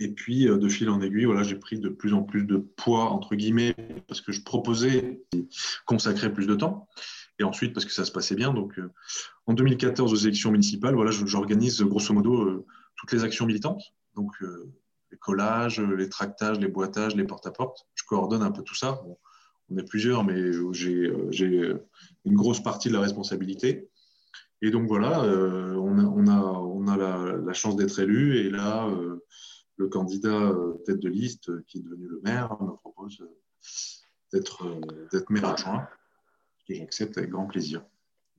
Et 0.00 0.08
puis, 0.08 0.48
euh, 0.48 0.58
de 0.58 0.68
fil 0.68 0.88
en 0.88 1.00
aiguille, 1.00 1.26
voilà, 1.26 1.42
j'ai 1.42 1.56
pris 1.56 1.78
de 1.78 1.88
plus 1.88 2.14
en 2.14 2.22
plus 2.22 2.44
de 2.44 2.56
poids, 2.56 3.10
entre 3.10 3.34
guillemets, 3.34 3.74
parce 4.08 4.20
que 4.20 4.32
je 4.32 4.42
proposais 4.42 5.22
consacrer 5.86 6.32
plus 6.32 6.46
de 6.46 6.54
temps. 6.54 6.88
Et 7.38 7.44
ensuite, 7.44 7.72
parce 7.72 7.86
que 7.86 7.92
ça 7.92 8.04
se 8.04 8.12
passait 8.12 8.34
bien. 8.34 8.52
Donc, 8.52 8.78
en 9.46 9.54
2014, 9.54 10.12
aux 10.12 10.16
élections 10.16 10.50
municipales, 10.50 10.94
voilà, 10.94 11.10
j'organise 11.10 11.82
grosso 11.82 12.12
modo 12.12 12.66
toutes 12.96 13.12
les 13.12 13.24
actions 13.24 13.46
militantes. 13.46 13.82
Donc, 14.14 14.32
les 15.10 15.18
collages, 15.18 15.80
les 15.80 16.08
tractages, 16.08 16.60
les 16.60 16.68
boîtages, 16.68 17.16
les 17.16 17.24
porte-à-porte. 17.24 17.86
Je 17.94 18.04
coordonne 18.04 18.42
un 18.42 18.50
peu 18.50 18.62
tout 18.62 18.74
ça. 18.74 19.00
on 19.70 19.78
est 19.78 19.88
plusieurs, 19.88 20.24
mais 20.24 20.52
j'ai 20.82 21.10
une 22.24 22.34
grosse 22.34 22.62
partie 22.62 22.88
de 22.88 22.94
la 22.94 23.00
responsabilité. 23.00 23.88
Et 24.64 24.70
donc 24.70 24.86
voilà, 24.86 25.24
euh, 25.24 25.74
on 25.74 25.98
a, 25.98 26.04
on 26.04 26.26
a, 26.28 26.40
on 26.40 26.86
a 26.86 26.96
la, 26.96 27.52
chance 27.52 27.74
d'être 27.74 27.98
élu. 27.98 28.38
Et 28.38 28.48
là, 28.48 28.86
euh, 28.86 29.24
le 29.76 29.88
candidat 29.88 30.30
euh, 30.30 30.80
tête 30.86 31.00
de 31.00 31.08
liste, 31.08 31.50
qui 31.66 31.78
est 31.78 31.82
devenu 31.82 32.06
le 32.06 32.20
maire, 32.22 32.56
me 32.60 32.76
propose 32.76 33.26
d'être 34.32 34.64
maire 35.28 35.46
adjoint, 35.46 35.88
ce 36.58 36.72
que 36.72 36.78
j'accepte 36.78 37.18
avec 37.18 37.30
grand 37.30 37.46
plaisir. 37.46 37.84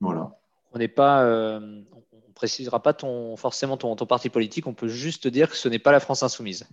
Voilà. 0.00 0.34
On 0.72 0.78
n'est 0.78 0.88
pas, 0.88 1.24
on 1.60 2.32
précisera 2.34 2.82
pas 2.82 2.94
ton, 2.94 3.36
forcément 3.36 3.76
ton, 3.76 3.94
ton, 3.94 4.06
parti 4.06 4.30
politique. 4.30 4.66
On 4.66 4.74
peut 4.74 4.88
juste 4.88 5.28
dire 5.28 5.50
que 5.50 5.56
ce 5.56 5.68
n'est 5.68 5.78
pas 5.78 5.92
la 5.92 6.00
France 6.00 6.22
insoumise. 6.22 6.66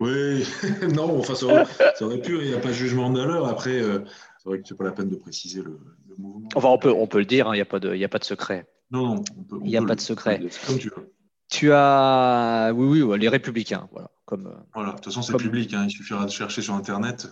Oui, 0.00 0.44
non, 0.94 1.18
enfin, 1.18 1.34
ça 1.34 1.46
aurait, 1.46 1.66
ça 1.96 2.06
aurait 2.06 2.20
pu, 2.20 2.38
il 2.38 2.48
n'y 2.48 2.54
a 2.54 2.60
pas 2.60 2.68
de 2.68 2.72
jugement 2.72 3.10
de 3.10 3.20
valeur. 3.20 3.46
Après, 3.46 3.82
c'est 3.82 4.48
vrai 4.48 4.60
que 4.60 4.66
c'est 4.66 4.76
pas 4.76 4.84
la 4.84 4.92
peine 4.92 5.10
de 5.10 5.16
préciser 5.16 5.60
le, 5.60 5.78
le 6.16 6.22
mouvement. 6.22 6.48
Enfin, 6.54 6.68
on 6.68 6.78
peut, 6.78 6.92
on 6.92 7.06
peut 7.06 7.18
le 7.18 7.24
dire, 7.24 7.48
hein, 7.48 7.54
il 7.54 7.58
n'y 7.58 7.62
a, 7.62 7.66
pas 7.66 7.80
de- 7.80 7.94
y 7.94 8.04
a 8.04 8.08
pas 8.08 8.18
de 8.18 8.24
secret. 8.24 8.66
Non, 8.90 9.14
non, 9.16 9.24
on 9.38 9.42
peut- 9.44 9.56
on 9.60 9.64
Il 9.64 9.70
y 9.70 9.76
a 9.76 9.82
pas 9.82 9.94
de 9.94 10.00
secret. 10.00 10.40
Comme 10.66 10.78
tu 10.78 10.88
veux. 10.88 11.12
Tu 11.50 11.70
as. 11.72 12.72
Oui, 12.74 12.86
oui, 12.86 13.02
ouais, 13.02 13.18
les 13.18 13.28
républicains, 13.28 13.88
voilà. 13.92 14.10
Comme, 14.24 14.46
euh, 14.46 14.54
Voilà, 14.74 14.90
de 14.90 14.94
toute 14.96 15.06
façon, 15.06 15.22
c'est 15.22 15.32
Comme- 15.32 15.42
public. 15.42 15.74
hein, 15.74 15.84
il 15.86 15.90
suffira 15.90 16.24
de 16.24 16.30
chercher 16.30 16.62
sur 16.62 16.74
Internet. 16.74 17.26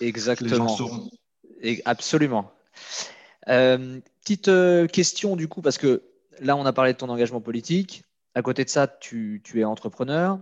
Les 0.00 0.06
gens 0.06 0.08
exactement. 0.08 0.68
sauront. 0.68 1.10
Et- 1.62 1.82
absolument. 1.84 2.50
Euh, 3.48 4.00
petite 4.22 4.48
euh, 4.48 4.86
question 4.86 5.36
du 5.36 5.48
coup, 5.48 5.62
parce 5.62 5.78
que 5.78 6.02
là, 6.40 6.56
on 6.56 6.66
a 6.66 6.72
parlé 6.72 6.92
de 6.92 6.98
ton 6.98 7.08
engagement 7.08 7.40
politique. 7.40 8.04
À 8.34 8.42
côté 8.42 8.64
de 8.64 8.68
ça, 8.70 8.86
tu, 8.86 9.40
tu 9.44 9.60
es 9.60 9.64
entrepreneur. 9.64 10.38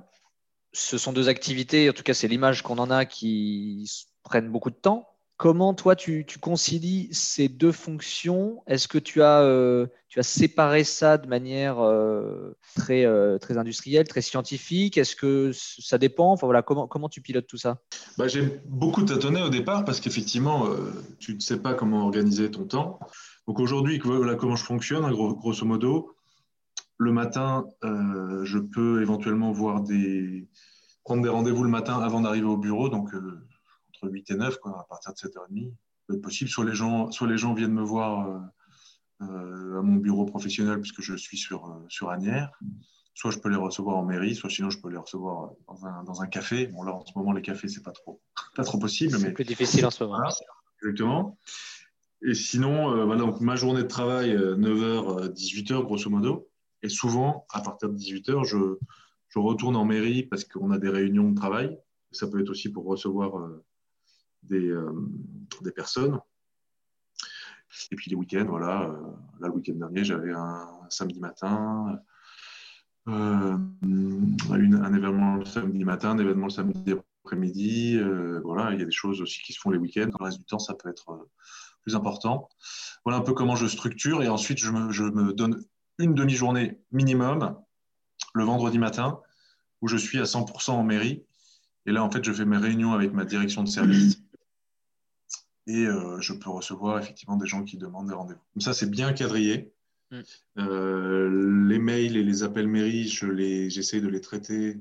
Ce 0.73 0.99
sont 0.99 1.13
deux 1.13 1.29
activités, 1.29 1.89
en 1.89 1.93
tout 1.93 2.03
cas, 2.03 2.15
c'est 2.15 2.27
l'image 2.27 2.63
qu'on 2.63 2.79
en 2.79 2.91
a 2.91 3.05
qui 3.05 3.89
prennent 4.25 4.49
beaucoup 4.51 4.71
de 4.71 4.75
temps. 4.77 5.09
Comment 5.37 5.75
toi, 5.75 5.97
tu, 5.97 6.25
concilies 6.41 7.09
ces 7.13 7.49
deux 7.49 7.73
fonctions? 7.73 8.63
Est-ce 8.69 8.87
que 8.87 8.99
tu 8.99 9.21
as, 9.21 9.41
euh, 9.41 9.87
séparé 10.21 10.85
ça 10.85 11.19
de 11.19 11.27
manière 11.27 11.81
euh, 11.81 12.57
très, 12.77 13.05
euh, 13.05 13.37
très 13.39 13.59
industrielle, 13.59 14.07
très 14.07 14.21
scientifique? 14.21 14.97
Est-ce 14.97 15.17
que 15.17 15.51
ça 15.53 15.99
dépend? 15.99 16.37
Voilà, 16.37 16.63
comment, 16.63 17.09
tu 17.09 17.21
pilotes 17.21 17.49
tout 17.49 17.57
ça? 17.57 17.81
Bah, 18.17 18.29
j'ai 18.29 18.61
beaucoup 18.67 19.03
tâtonné 19.03 19.43
au 19.43 19.49
départ 19.49 19.85
parce 19.85 19.99
qu'effectivement, 19.99 20.69
tu 21.19 21.35
ne 21.35 21.41
sais 21.41 21.59
pas 21.59 21.75
comment 21.75 22.05
organiser 22.05 22.49
ton 22.51 22.65
temps. 22.65 23.01
Donc 23.49 23.59
aujourd'hui, 23.59 23.99
voilà 23.99 24.37
comment 24.37 24.57
je 24.57 24.65
fonctionne, 24.65 25.11
gros- 25.11 25.35
grosso 25.35 25.67
modo. 25.67 26.15
Le 26.97 27.11
matin, 27.11 27.65
je 27.83 28.59
peux 28.59 29.03
éventuellement 29.03 29.51
voir 29.51 29.83
des... 29.83 30.47
prendre 31.03 31.25
des 31.25 31.29
rendez-vous 31.29 31.65
le 31.65 31.71
matin 31.71 31.99
avant 32.01 32.21
d'arriver 32.21 32.47
au 32.47 32.57
bureau, 32.57 32.89
entre 33.95 34.11
8 34.11 34.31
et 34.31 34.35
9, 34.37 34.59
quoi, 34.59 34.81
à 34.81 34.85
partir 34.85 35.13
de 35.13 35.17
7h30. 35.17 35.71
Ça 35.71 35.77
peut 36.09 36.15
être 36.15 36.23
possible. 36.23 36.51
Soit 36.51 36.65
les 36.65 36.75
gens, 36.75 37.11
soit 37.11 37.29
les 37.29 37.39
gens 37.39 37.55
viennent 37.55 37.73
me 37.73 37.83
voir 37.83 38.29
euh, 38.29 38.39
euh, 39.23 39.79
à 39.79 39.83
mon 39.83 39.97
bureau 39.97 40.25
professionnel 40.25 40.81
puisque 40.81 41.01
je 41.01 41.15
suis 41.17 41.37
sur, 41.39 41.67
euh, 41.67 41.85
sur 41.89 42.11
Agnières. 42.11 42.51
Soit 43.15 43.31
je 43.31 43.39
peux 43.39 43.49
les 43.49 43.57
recevoir 43.57 43.97
en 43.97 44.05
mairie, 44.05 44.35
soit 44.35 44.51
sinon 44.51 44.71
je 44.71 44.81
peux 44.81 44.91
les 44.91 44.97
recevoir 44.97 45.53
dans 45.69 45.87
un, 45.87 46.03
dans 46.03 46.21
un 46.21 46.27
café. 46.27 46.67
Bon, 46.67 46.83
là, 46.83 46.93
en 46.95 47.05
ce 47.07 47.13
moment, 47.17 47.33
les 47.33 47.43
cafés, 47.43 47.69
c'est 47.69 47.83
pas 47.83 47.93
trop, 47.93 48.21
pas 48.57 48.65
trop 48.65 48.79
possible. 48.79 49.17
C'est 49.17 49.29
Mais 49.29 49.33
plus 49.33 49.45
difficile 49.45 49.87
en 49.87 49.91
ce 49.91 50.03
moment. 50.03 50.17
voilà, 50.17 50.35
exactement. 50.83 51.39
Et 52.27 52.35
sinon, 52.35 52.97
euh, 52.97 53.17
donc 53.17 53.41
ma 53.41 53.55
journée 53.55 53.83
de 53.83 53.89
travail, 53.89 54.33
euh, 54.35 54.57
9h, 54.57 55.33
18h, 55.33 55.83
grosso 55.85 56.11
modo. 56.11 56.49
Et 56.83 56.89
souvent, 56.89 57.47
à 57.53 57.61
partir 57.61 57.89
de 57.89 57.97
18h, 57.97 58.45
je, 58.45 58.79
je 59.29 59.39
retourne 59.39 59.77
en 59.77 59.85
mairie 59.85 60.25
parce 60.25 60.45
qu'on 60.45 60.71
a 60.71 60.79
des 60.79 60.89
réunions 60.89 61.31
de 61.31 61.35
travail. 61.37 61.79
Ça 62.13 62.27
peut 62.27 62.41
être 62.41 62.51
aussi 62.51 62.71
pour 62.71 62.85
recevoir 62.85 63.39
euh, 63.39 63.65
des, 64.49 64.69
euh, 64.69 64.93
des 65.63 65.73
personnes. 65.73 66.19
Et 67.91 67.97
puis 67.97 68.11
les 68.11 68.17
week-ends, 68.17 68.47
voilà. 68.49 68.83
euh, 68.85 68.93
là, 69.41 69.49
le 69.49 69.55
week-end 69.55 69.75
dernier, 69.75 70.05
j'avais 70.05 70.33
un, 70.33 70.69
samedi 70.91 71.19
matin, 71.21 71.99
euh, 73.09 73.57
une- 73.83 74.81
un 74.83 74.95
événement 74.95 75.37
le 75.37 75.45
samedi 75.45 75.85
matin, 75.85 76.11
un 76.11 76.19
événement 76.19 76.47
le 76.47 76.53
samedi 76.53 76.95
après-midi. 77.25 77.99
voilà, 78.45 78.73
il 78.73 78.79
y 78.79 78.83
a 78.83 78.87
des 78.87 78.93
choses 78.93 79.21
aussi 79.23 79.43
qui 79.43 79.53
se 79.53 79.61
font 79.61 79.71
les 79.71 79.79
week-ends. 79.79 80.11
Le 80.19 80.25
reste 80.25 80.39
du 80.39 80.45
temps, 80.45 80.59
ça 80.59 80.75
peut 80.75 80.89
être 80.89 81.29
plus 81.83 81.97
important. 81.97 82.49
Voilà 83.05 83.19
un 83.19 83.23
peu 83.23 83.33
comment 83.33 83.57
je 83.57 83.67
structure. 83.67 84.23
Et 84.23 84.29
ensuite, 84.29 84.59
je 84.59 84.71
me, 84.71 84.93
je 84.93 85.05
me 85.05 85.33
donne 85.33 85.63
une 85.99 86.15
demi-journée 86.15 86.81
minimum 86.93 87.57
le 88.35 88.45
vendredi 88.45 88.79
matin 88.79 89.21
où 89.83 89.89
je 89.89 89.97
suis 89.97 90.19
à 90.19 90.25
100% 90.25 90.71
en 90.73 90.85
mairie. 90.85 91.25
Et 91.87 91.93
là, 91.93 92.03
en 92.05 92.11
fait, 92.11 92.25
je 92.25 92.33
fais 92.33 92.45
mes 92.47 92.57
réunions 92.57 92.93
avec 92.93 93.13
ma 93.13 93.25
direction 93.25 93.63
de 93.63 93.69
service. 93.69 94.23
Et 95.67 95.87
euh, 95.87 96.21
je 96.21 96.33
peux 96.35 96.51
recevoir 96.51 96.99
effectivement 96.99 97.37
des 97.37 97.47
gens 97.47 97.65
qui 97.65 97.79
demandent 97.79 98.09
des 98.09 98.15
rendez-vous. 98.15 98.41
Comme 98.53 98.61
ça, 98.61 98.75
c'est 98.75 98.91
bien 98.91 99.13
quadrillé. 99.13 99.73
Mm. 100.11 100.21
Euh, 100.59 101.67
les 101.69 101.79
mails 101.79 102.17
et 102.17 102.23
les 102.23 102.43
appels 102.43 102.69
mairie, 102.69 103.09
je 103.09 103.27
les, 103.27 103.71
j'essaye 103.71 104.01
de 104.01 104.09
les 104.09 104.21
traiter 104.21 104.81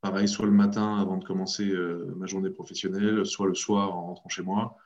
pareil, 0.00 0.28
soit 0.28 0.46
le 0.46 0.52
matin 0.52 0.98
avant 0.98 1.16
de 1.16 1.24
commencer 1.24 1.68
euh, 1.68 2.14
ma 2.16 2.26
journée 2.26 2.50
professionnelle, 2.50 3.24
soit 3.26 3.46
le 3.46 3.54
soir 3.54 3.96
en 3.96 4.06
rentrant 4.06 4.28
chez 4.28 4.42
moi, 4.42 4.76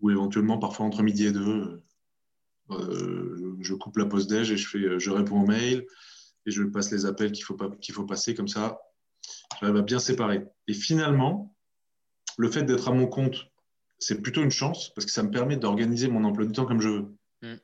ou 0.00 0.10
éventuellement 0.10 0.58
parfois 0.58 0.86
entre 0.86 1.02
midi 1.02 1.26
et 1.26 1.32
deux. 1.32 1.82
je 2.70 3.74
coupe 3.74 3.98
la 3.98 4.06
pause 4.06 4.26
déj 4.26 4.50
et 4.50 4.56
je, 4.56 4.66
fais, 4.66 4.98
je 4.98 5.10
réponds 5.10 5.42
aux 5.42 5.46
mails 5.46 5.86
et 6.46 6.50
je 6.50 6.62
passe 6.64 6.90
les 6.90 7.06
appels 7.06 7.32
qu'il 7.32 7.44
faut, 7.44 7.54
pas, 7.54 7.70
qu'il 7.80 7.94
faut 7.94 8.04
passer 8.04 8.34
comme 8.34 8.48
ça. 8.48 8.80
J'arrive 9.60 9.76
à 9.76 9.82
bien 9.82 9.98
séparer. 9.98 10.46
Et 10.66 10.74
finalement, 10.74 11.54
le 12.36 12.50
fait 12.50 12.62
d'être 12.62 12.88
à 12.88 12.92
mon 12.92 13.06
compte, 13.06 13.50
c'est 13.98 14.22
plutôt 14.22 14.42
une 14.42 14.50
chance 14.50 14.92
parce 14.94 15.04
que 15.04 15.12
ça 15.12 15.22
me 15.22 15.30
permet 15.30 15.56
d'organiser 15.56 16.08
mon 16.08 16.24
emploi 16.24 16.46
du 16.46 16.52
temps 16.52 16.66
comme 16.66 16.80
je 16.80 16.88
veux. 16.88 17.06
Mm. 17.42 17.56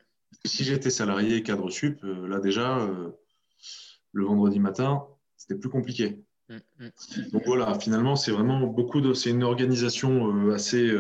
Si 0.45 0.65
j'étais 0.65 0.91
salarié 0.91 1.43
cadre 1.43 1.71
sup, 1.71 2.03
euh, 2.05 2.27
là 2.27 2.41
déjà, 2.41 2.79
euh, 2.79 3.11
le 4.13 4.25
vendredi 4.25 4.59
matin, 4.59 5.07
c'était 5.37 5.59
plus 5.59 5.71
compliqué. 5.71 6.25
Mm, 6.49 6.57
mm. 6.81 7.31
Donc 7.33 7.43
voilà, 7.47 7.79
finalement, 7.79 8.17
c'est 8.17 8.33
vraiment 8.33 8.61
beaucoup 8.67 9.01
de. 9.01 9.15
C'est 9.15 9.31
une 9.31 9.45
organisation 9.45 10.49
euh, 10.49 10.55
assez, 10.55 10.93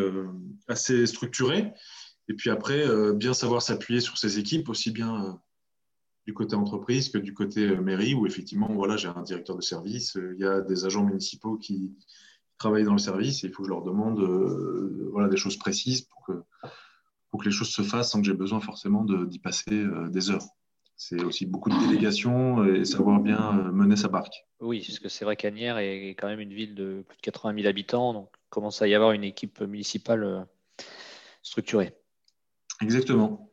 assez 0.68 1.06
structurée. 1.06 1.72
Et 2.28 2.34
puis 2.34 2.48
après, 2.48 2.86
bien 3.14 3.34
savoir 3.34 3.60
s'appuyer 3.60 4.00
sur 4.00 4.16
ses 4.16 4.38
équipes, 4.38 4.70
aussi 4.70 4.90
bien 4.90 5.38
du 6.26 6.32
côté 6.32 6.56
entreprise 6.56 7.10
que 7.10 7.18
du 7.18 7.34
côté 7.34 7.76
mairie, 7.76 8.14
où 8.14 8.26
effectivement, 8.26 8.72
voilà, 8.72 8.96
j'ai 8.96 9.08
un 9.08 9.20
directeur 9.20 9.56
de 9.56 9.60
service, 9.60 10.16
il 10.16 10.40
y 10.40 10.46
a 10.46 10.62
des 10.62 10.86
agents 10.86 11.04
municipaux 11.04 11.58
qui 11.58 11.92
travaillent 12.58 12.84
dans 12.84 12.92
le 12.92 12.98
service 12.98 13.44
et 13.44 13.48
il 13.48 13.52
faut 13.52 13.62
que 13.62 13.68
je 13.68 13.72
leur 13.72 13.82
demande 13.82 14.20
euh, 14.20 15.08
voilà, 15.12 15.28
des 15.28 15.36
choses 15.36 15.56
précises 15.56 16.02
pour 16.02 16.24
que, 16.24 16.32
pour 17.30 17.40
que 17.40 17.46
les 17.46 17.50
choses 17.54 17.70
se 17.70 17.82
fassent 17.82 18.10
sans 18.10 18.20
que 18.20 18.26
j'ai 18.26 18.34
besoin 18.34 18.60
forcément 18.60 19.04
de- 19.04 19.24
d'y 19.26 19.38
passer 19.38 19.72
euh, 19.72 20.08
des 20.08 20.30
heures. 20.30 20.44
C'est 20.96 21.22
aussi 21.24 21.44
beaucoup 21.44 21.70
de 21.70 21.78
délégation 21.86 22.64
et 22.64 22.84
savoir 22.84 23.20
bien 23.20 23.58
euh, 23.58 23.72
mener 23.72 23.96
sa 23.96 24.08
barque. 24.08 24.46
Oui, 24.60 24.84
parce 24.86 25.00
que 25.00 25.08
c'est 25.08 25.24
vrai 25.24 25.36
qu'Agnières 25.36 25.78
est 25.78 26.10
quand 26.10 26.28
même 26.28 26.40
une 26.40 26.54
ville 26.54 26.74
de 26.74 27.04
plus 27.06 27.16
de 27.16 27.22
80 27.22 27.54
000 27.56 27.66
habitants, 27.68 28.12
donc 28.14 28.30
il 28.32 28.48
commence 28.50 28.80
à 28.80 28.86
y 28.86 28.94
avoir 28.94 29.10
une 29.12 29.24
équipe 29.24 29.60
municipale 29.60 30.46
structurée. 31.42 31.94
Exactement. 32.80 33.50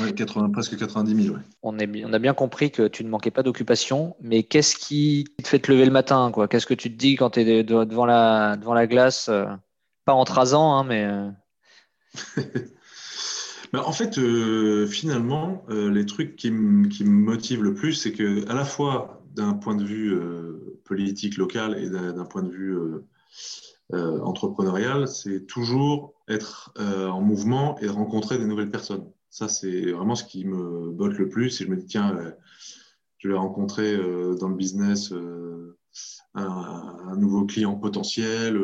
Ouais, 0.00 0.12
80, 0.12 0.50
presque 0.50 0.76
90 0.76 1.24
000. 1.24 1.34
Ouais. 1.34 1.42
On, 1.62 1.78
est, 1.78 1.86
bi- 1.86 2.04
on 2.04 2.12
a 2.12 2.18
bien 2.18 2.34
compris 2.34 2.70
que 2.70 2.86
tu 2.86 3.02
ne 3.02 3.08
manquais 3.08 3.30
pas 3.30 3.42
d'occupation, 3.42 4.14
mais 4.20 4.42
qu'est-ce 4.42 4.76
qui 4.76 5.24
te 5.42 5.48
fait 5.48 5.58
te 5.58 5.72
lever 5.72 5.86
le 5.86 5.90
matin 5.90 6.30
quoi? 6.32 6.48
Qu'est-ce 6.48 6.66
que 6.66 6.74
tu 6.74 6.92
te 6.92 6.98
dis 6.98 7.16
quand 7.16 7.30
tu 7.30 7.40
es 7.40 7.64
devant 7.64 8.06
la, 8.06 8.56
devant 8.56 8.74
la 8.74 8.86
glace 8.86 9.28
euh, 9.28 9.46
Pas 10.04 10.12
en 10.12 10.24
trasant, 10.24 10.74
hein, 10.74 10.84
mais 10.84 11.04
euh, 11.04 11.30
Ben, 13.72 13.82
en 13.86 13.92
fait, 13.92 14.18
euh, 14.18 14.88
finalement, 14.88 15.64
euh, 15.70 15.92
les 15.92 16.04
trucs 16.04 16.34
qui, 16.34 16.50
me 16.50 17.04
motivent 17.04 17.62
le 17.62 17.72
plus, 17.72 17.94
c'est 17.94 18.10
que 18.10 18.48
à 18.48 18.54
la 18.54 18.64
fois 18.64 19.22
d'un 19.32 19.52
point 19.52 19.76
de 19.76 19.84
vue 19.84 20.18
politique 20.84 21.36
local 21.36 21.78
et 21.78 21.88
d'un 21.88 22.24
point 22.24 22.42
de 22.42 22.50
vue 22.50 22.76
entrepreneurial, 23.92 25.06
c'est 25.06 25.46
toujours 25.46 26.14
être 26.26 26.74
en 26.76 27.20
mouvement 27.20 27.78
et 27.78 27.86
rencontrer 27.86 28.38
des 28.38 28.46
nouvelles 28.46 28.72
personnes. 28.72 29.08
Ça, 29.30 29.48
c'est 29.48 29.92
vraiment 29.92 30.16
ce 30.16 30.24
qui 30.24 30.44
me 30.44 30.90
botte 30.90 31.16
le 31.16 31.28
plus. 31.28 31.60
Et 31.60 31.64
je 31.64 31.70
me 31.70 31.76
dis, 31.76 31.86
tiens, 31.86 32.16
euh, 32.16 32.32
je 33.18 33.28
vais 33.28 33.36
rencontrer 33.36 33.94
euh, 33.94 34.34
dans 34.34 34.48
le 34.48 34.56
business 34.56 35.12
euh, 35.12 35.78
un, 36.34 37.16
nouveau 37.16 37.46
client 37.46 37.76
potentiel 37.76 38.58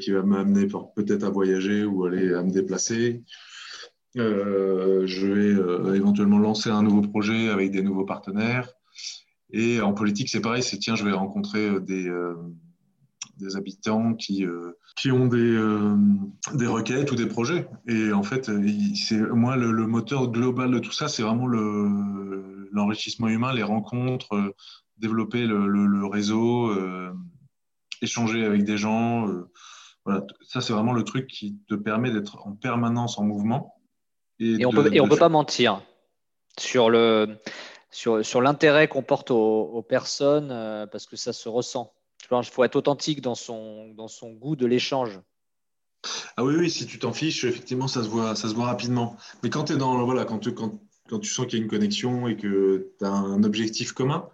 qui 0.00 0.10
va 0.10 0.22
m'amener 0.22 0.66
peut-être 0.66 1.22
à 1.22 1.30
voyager 1.30 1.84
ou 1.84 2.04
aller 2.04 2.34
à 2.34 2.42
me 2.42 2.50
déplacer. 2.50 3.22
Je 4.16 5.26
vais 5.26 5.96
éventuellement 5.96 6.40
lancer 6.40 6.70
un 6.70 6.82
nouveau 6.82 7.02
projet 7.02 7.48
avec 7.48 7.70
des 7.70 7.80
nouveaux 7.80 8.04
partenaires. 8.04 8.68
Et 9.52 9.80
en 9.80 9.94
politique, 9.94 10.28
c'est 10.28 10.40
pareil, 10.40 10.62
c'est 10.62 10.78
tiens, 10.78 10.96
je 10.96 11.04
vais 11.04 11.12
rencontrer 11.12 11.80
des, 11.80 12.10
des 13.40 13.56
habitants 13.56 14.14
qui, 14.14 14.44
euh, 14.44 14.72
qui 14.96 15.10
ont 15.10 15.26
des, 15.26 15.38
euh, 15.56 15.96
des 16.54 16.66
requêtes 16.66 17.10
ou 17.12 17.16
des 17.16 17.26
projets. 17.26 17.68
Et 17.88 18.12
en 18.12 18.22
fait, 18.22 18.50
c'est 18.94 19.18
moi 19.18 19.56
le, 19.56 19.70
le 19.72 19.86
moteur 19.86 20.28
global 20.28 20.70
de 20.70 20.78
tout 20.78 20.92
ça, 20.92 21.08
c'est 21.08 21.22
vraiment 21.22 21.46
le, 21.46 22.68
l'enrichissement 22.72 23.28
humain, 23.28 23.52
les 23.52 23.62
rencontres, 23.62 24.34
euh, 24.34 24.54
développer 24.98 25.46
le, 25.46 25.66
le- 25.66 25.86
le 25.86 26.06
réseau, 26.06 26.70
échanger 28.02 28.44
avec 28.44 28.64
des 28.64 28.76
gens. 28.76 29.26
voilà, 30.04 30.24
ça, 30.42 30.60
c'est 30.60 30.72
vraiment 30.72 30.92
le 30.92 31.04
truc 31.04 31.26
qui 31.26 31.56
te 31.68 31.74
permet 31.74 32.10
d'être 32.10 32.46
en 32.46 32.52
permanence 32.52 33.18
en 33.18 33.24
mouvement. 33.24 33.74
et 34.38 34.64
on 34.66 34.70
de- 34.70 34.76
peut, 34.76 34.90
et 34.94 35.00
on 35.00 35.04
de 35.04 35.08
peut 35.10 35.16
faire- 35.16 35.26
pas 35.26 35.28
mentir 35.30 35.82
sur 36.58 36.90
le 36.90 37.36
sur, 37.90 38.24
sur 38.24 38.40
l'intérêt 38.40 38.86
qu'on 38.88 39.02
porte 39.02 39.30
aux, 39.32 39.62
aux 39.64 39.82
personnes 39.82 40.50
euh, 40.52 40.86
parce 40.86 41.06
que 41.06 41.16
ça 41.16 41.32
se 41.32 41.48
ressent. 41.48 41.92
Tu 42.30 42.34
vois, 42.36 42.44
il 42.44 42.48
faut 42.48 42.62
être 42.62 42.76
authentique 42.76 43.22
dans 43.22 43.34
son, 43.34 43.88
dans 43.94 44.06
son 44.06 44.30
goût 44.30 44.54
de 44.54 44.64
l'échange. 44.64 45.20
Ah 46.36 46.44
oui, 46.44 46.54
oui, 46.56 46.70
si 46.70 46.86
tu 46.86 47.00
t'en 47.00 47.12
fiches, 47.12 47.42
effectivement, 47.42 47.88
ça 47.88 48.04
se 48.04 48.08
voit, 48.08 48.36
ça 48.36 48.48
se 48.48 48.54
voit 48.54 48.66
rapidement. 48.66 49.16
Mais 49.42 49.50
quand 49.50 49.64
tu 49.64 49.72
es 49.72 49.76
dans, 49.76 50.04
voilà, 50.04 50.24
quand 50.24 50.38
tu, 50.38 50.54
quand, 50.54 50.80
quand 51.08 51.18
tu 51.18 51.28
sens 51.28 51.46
qu'il 51.46 51.58
y 51.58 51.60
a 51.60 51.64
une 51.64 51.68
connexion 51.68 52.28
et 52.28 52.36
que 52.36 52.92
tu 53.00 53.04
as 53.04 53.10
un 53.10 53.42
objectif 53.42 53.90
commun, 53.90 54.28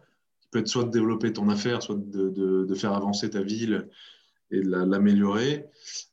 peut 0.50 0.58
être 0.58 0.68
soit 0.68 0.84
de 0.84 0.90
développer 0.90 1.32
ton 1.32 1.48
affaire, 1.48 1.82
soit 1.82 1.96
de, 1.96 2.74
faire 2.74 2.92
avancer 2.92 3.30
ta 3.30 3.40
ville 3.40 3.88
et 4.50 4.60
de 4.60 4.68
l'améliorer, 4.68 5.64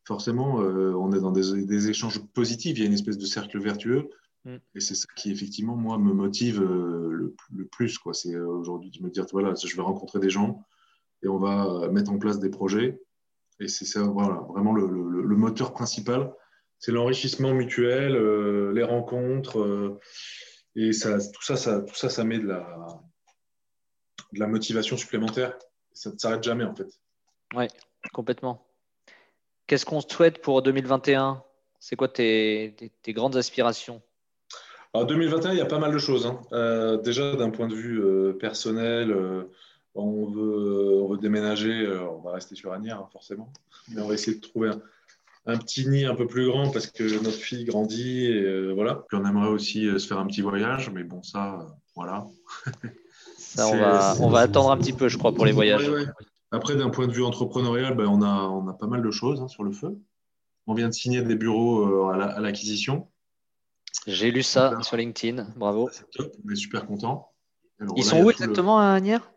forcément, 0.06 0.60
on 0.60 1.12
est 1.12 1.20
dans 1.20 1.32
des, 1.32 1.90
échanges 1.90 2.24
positifs. 2.34 2.78
Il 2.78 2.80
y 2.80 2.84
a 2.84 2.88
une 2.88 2.94
espèce 2.94 3.18
de 3.18 3.25
cercle 3.25 3.60
vertueux. 3.60 4.10
Mm. 4.46 4.56
Et 4.75 4.80
c'est 4.80 4.96
ça 4.96 5.08
qui, 5.18 5.34
effectivement, 5.34 5.75
moi, 5.75 5.98
me 5.98 6.13
motive 6.13 6.62
le, 6.62 7.36
plus. 7.74 8.00
C'est 8.13 8.38
aujourd'hui 8.38 8.90
de 8.90 9.04
me 9.04 9.10
dire, 9.10 9.25
voilà, 9.34 9.54
je 9.54 9.75
vais 9.75 9.82
rencontrer 9.82 10.20
des 10.20 10.30
gens 10.30 10.63
et 11.24 11.27
on 11.27 11.38
va 11.38 11.88
mettre 11.89 12.12
en 12.12 12.20
place 12.20 12.39
des 12.39 12.50
projets. 12.50 13.00
Et 13.60 13.68
c'est 13.68 13.86
ça, 13.86 14.01
voilà, 14.03 14.42
vraiment 14.50 14.74
le, 14.74 15.36
moteur 15.36 15.74
principal. 15.74 16.32
C'est 16.80 16.92
l'enrichissement 16.92 17.53
mutuel, 17.53 18.15
euh, 18.15 18.74
les 18.74 18.84
rencontres. 18.84 19.60
Euh, 19.60 20.00
et 20.75 20.92
ça, 20.92 21.18
tout, 21.18 21.42
ça, 21.42 21.56
ça, 21.56 21.82
tout 21.82 21.96
ça, 21.96 22.10
ça 22.10 22.24
met 22.24 22.39
de 22.39 22.48
la, 22.48 22.65
de 24.34 24.39
la 24.39 24.48
motivation 24.48 24.98
supplémentaire. 24.98 25.58
Ça 25.94 26.12
ne 26.12 26.18
s'arrête 26.18 26.44
jamais, 26.44 26.65
en 26.65 26.75
fait. 26.75 26.88
Oui, 27.56 27.68
complètement. 28.12 28.65
Qu'est-ce 29.68 29.86
qu'on 29.86 30.01
souhaite 30.01 30.42
pour 30.42 30.62
2021 30.62 31.42
C'est 31.80 31.96
quoi 31.96 32.10
tes, 32.10 32.75
tes, 33.01 33.13
grandes 33.13 33.38
aspirations? 33.38 34.01
En 34.92 35.06
2021, 35.06 35.53
il 35.53 35.58
y 35.58 35.62
a 35.62 35.65
pas 35.65 35.80
mal 35.80 35.94
de 35.94 36.00
choses. 36.00 36.25
Hein. 36.25 36.42
Euh, 36.51 36.98
déjà, 36.98 37.36
d'un 37.36 37.50
point 37.50 37.68
de 37.68 37.75
vue 37.75 38.38
personnel, 38.39 39.15
on 39.96 40.26
veut, 40.30 41.02
on 41.02 41.08
veut 41.10 41.18
déménager, 41.18 41.86
euh, 41.86 42.10
on 42.10 42.22
va 42.22 42.34
rester 42.34 42.56
sur 42.56 42.74
Agnières, 42.74 43.00
hein, 43.00 43.10
forcément. 43.12 43.52
Mais 43.90 44.02
on 44.02 44.08
va 44.08 44.16
essayer 44.16 44.38
de 44.38 44.42
trouver 44.42 44.72
un, 45.46 45.58
petit 45.58 45.88
nid 45.88 46.06
un 46.06 46.16
peu 46.16 46.26
plus 46.26 46.48
grand 46.48 46.72
parce 46.72 46.88
que 46.88 47.04
notre 47.24 47.38
fille 47.38 47.66
grandit. 47.66 48.26
Et, 48.26 48.44
euh, 48.44 48.72
voilà. 48.74 49.04
Puis 49.08 49.18
on 49.18 49.26
aimerait 49.26 49.50
aussi 49.50 49.88
euh, 49.88 50.00
se 50.00 50.08
faire 50.08 50.20
un 50.20 50.26
petit 50.26 50.42
voyage, 50.42 50.90
mais 50.90 51.04
bon, 51.04 51.22
ça, 51.22 51.68
voilà. 51.96 52.26
Ça, 53.38 53.68
on, 53.68 53.78
va, 53.78 54.16
on 54.20 54.30
va 54.30 54.40
attendre 54.40 54.72
un 54.72 54.78
petit 54.78 54.94
peu, 54.94 55.10
je 55.10 55.18
crois, 55.20 55.32
pour 55.32 55.46
les 55.46 55.52
voyages. 55.52 55.88
Après, 56.50 56.76
d'un 56.76 56.90
point 56.90 57.06
de 57.06 57.12
vue 57.12 57.24
entrepreneurial, 57.24 57.94
ben, 57.96 58.08
on, 58.08 58.24
a, 58.24 58.48
on 58.48 58.68
a 58.68 58.74
pas 58.74 58.88
mal 58.88 59.04
de 59.04 59.12
choses 59.12 59.42
hein, 59.42 59.48
sur 59.48 59.64
le 59.64 59.72
feu. 59.72 59.96
On 60.66 60.74
vient 60.74 60.88
de 60.88 60.94
signer 60.94 61.22
des 61.22 61.36
bureaux 61.36 62.10
à 62.10 62.40
l'acquisition. 62.40 63.10
J'ai 64.08 64.32
lu 64.32 64.42
ça 64.42 64.82
sur 64.82 64.98
LinkedIn, 64.98 65.50
bravo. 65.56 65.88
on 66.20 66.52
est 66.52 66.56
super 66.56 66.88
content. 66.88 67.32
Ils 67.96 68.04
sont 68.04 68.24
où 68.24 68.32
exactement 68.32 68.80
à 68.80 68.86
Agnières 68.86 69.33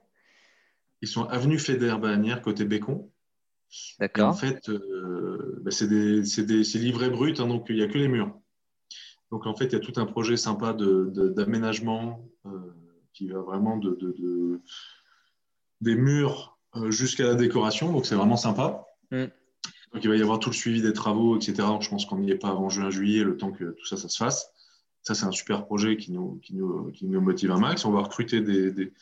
ils 1.03 1.09
sont 1.09 1.25
avenue 1.25 1.59
Fédère 1.59 1.99
Bagnères, 1.99 2.43
côté 2.43 2.65
Bécon. 2.65 3.11
D'accord. 3.99 4.29
En 4.29 4.33
fait, 4.33 4.69
euh, 4.69 5.61
bah, 5.63 5.71
c'est 5.71 5.87
livré 5.87 7.11
brut, 7.11 7.41
hein, 7.41 7.47
donc 7.47 7.67
il 7.69 7.77
n'y 7.77 7.83
a 7.83 7.89
que 7.89 7.99
les 7.99 8.09
murs. 8.09 8.39
Donc 9.31 9.47
en 9.47 9.55
fait, 9.55 9.67
il 9.67 9.73
y 9.73 9.77
a 9.77 9.81
tout 9.81 9.93
un 9.97 10.07
projet 10.07 10.37
sympa 10.37 10.73
d'aménagement 10.73 12.29
euh, 12.47 12.51
qui 13.13 13.29
va 13.29 13.41
vraiment 13.41 13.77
de, 13.77 14.61
des 15.81 15.97
murs 15.97 16.59
euh, 16.77 16.91
jusqu'à 16.91 17.25
la 17.25 17.35
décoration, 17.35 17.93
donc 17.93 18.07
c'est 18.07 18.15
vraiment 18.15 18.37
sympa. 18.37 18.87
Mm. 19.11 19.25
Donc 19.93 20.05
il 20.05 20.09
va 20.09 20.17
y 20.17 20.23
avoir 20.23 20.39
tout 20.39 20.51
le 20.51 20.55
suivi 20.55 20.83
des 20.83 20.93
travaux, 20.93 21.37
etc. 21.37 21.55
Donc, 21.59 21.83
je 21.83 21.91
pense 21.91 22.07
qu'on 22.07 22.19
n'y 22.19 22.31
est 22.31 22.37
pas 22.37 22.51
avant 22.51 22.69
juin-juillet, 22.69 23.25
le 23.25 23.37
temps 23.37 23.51
que 23.51 23.73
tout 23.73 23.87
ça, 23.87 23.97
ça 23.97 24.09
se 24.09 24.17
fasse. 24.17 24.53
Ça, 25.03 25.15
c'est 25.15 25.25
un 25.25 25.33
super 25.33 25.67
projet 25.67 25.97
qui 25.97 26.11
nous, 26.11 26.41
qui 26.43 26.55
nous, 26.55 26.91
qui 26.91 27.07
nous 27.07 27.21
motive 27.21 27.53
un 27.53 27.61
max. 27.61 27.85
On 27.85 27.93
va 27.93 28.01
recruter 28.01 28.41
des, 28.41 28.73
des 28.73 28.93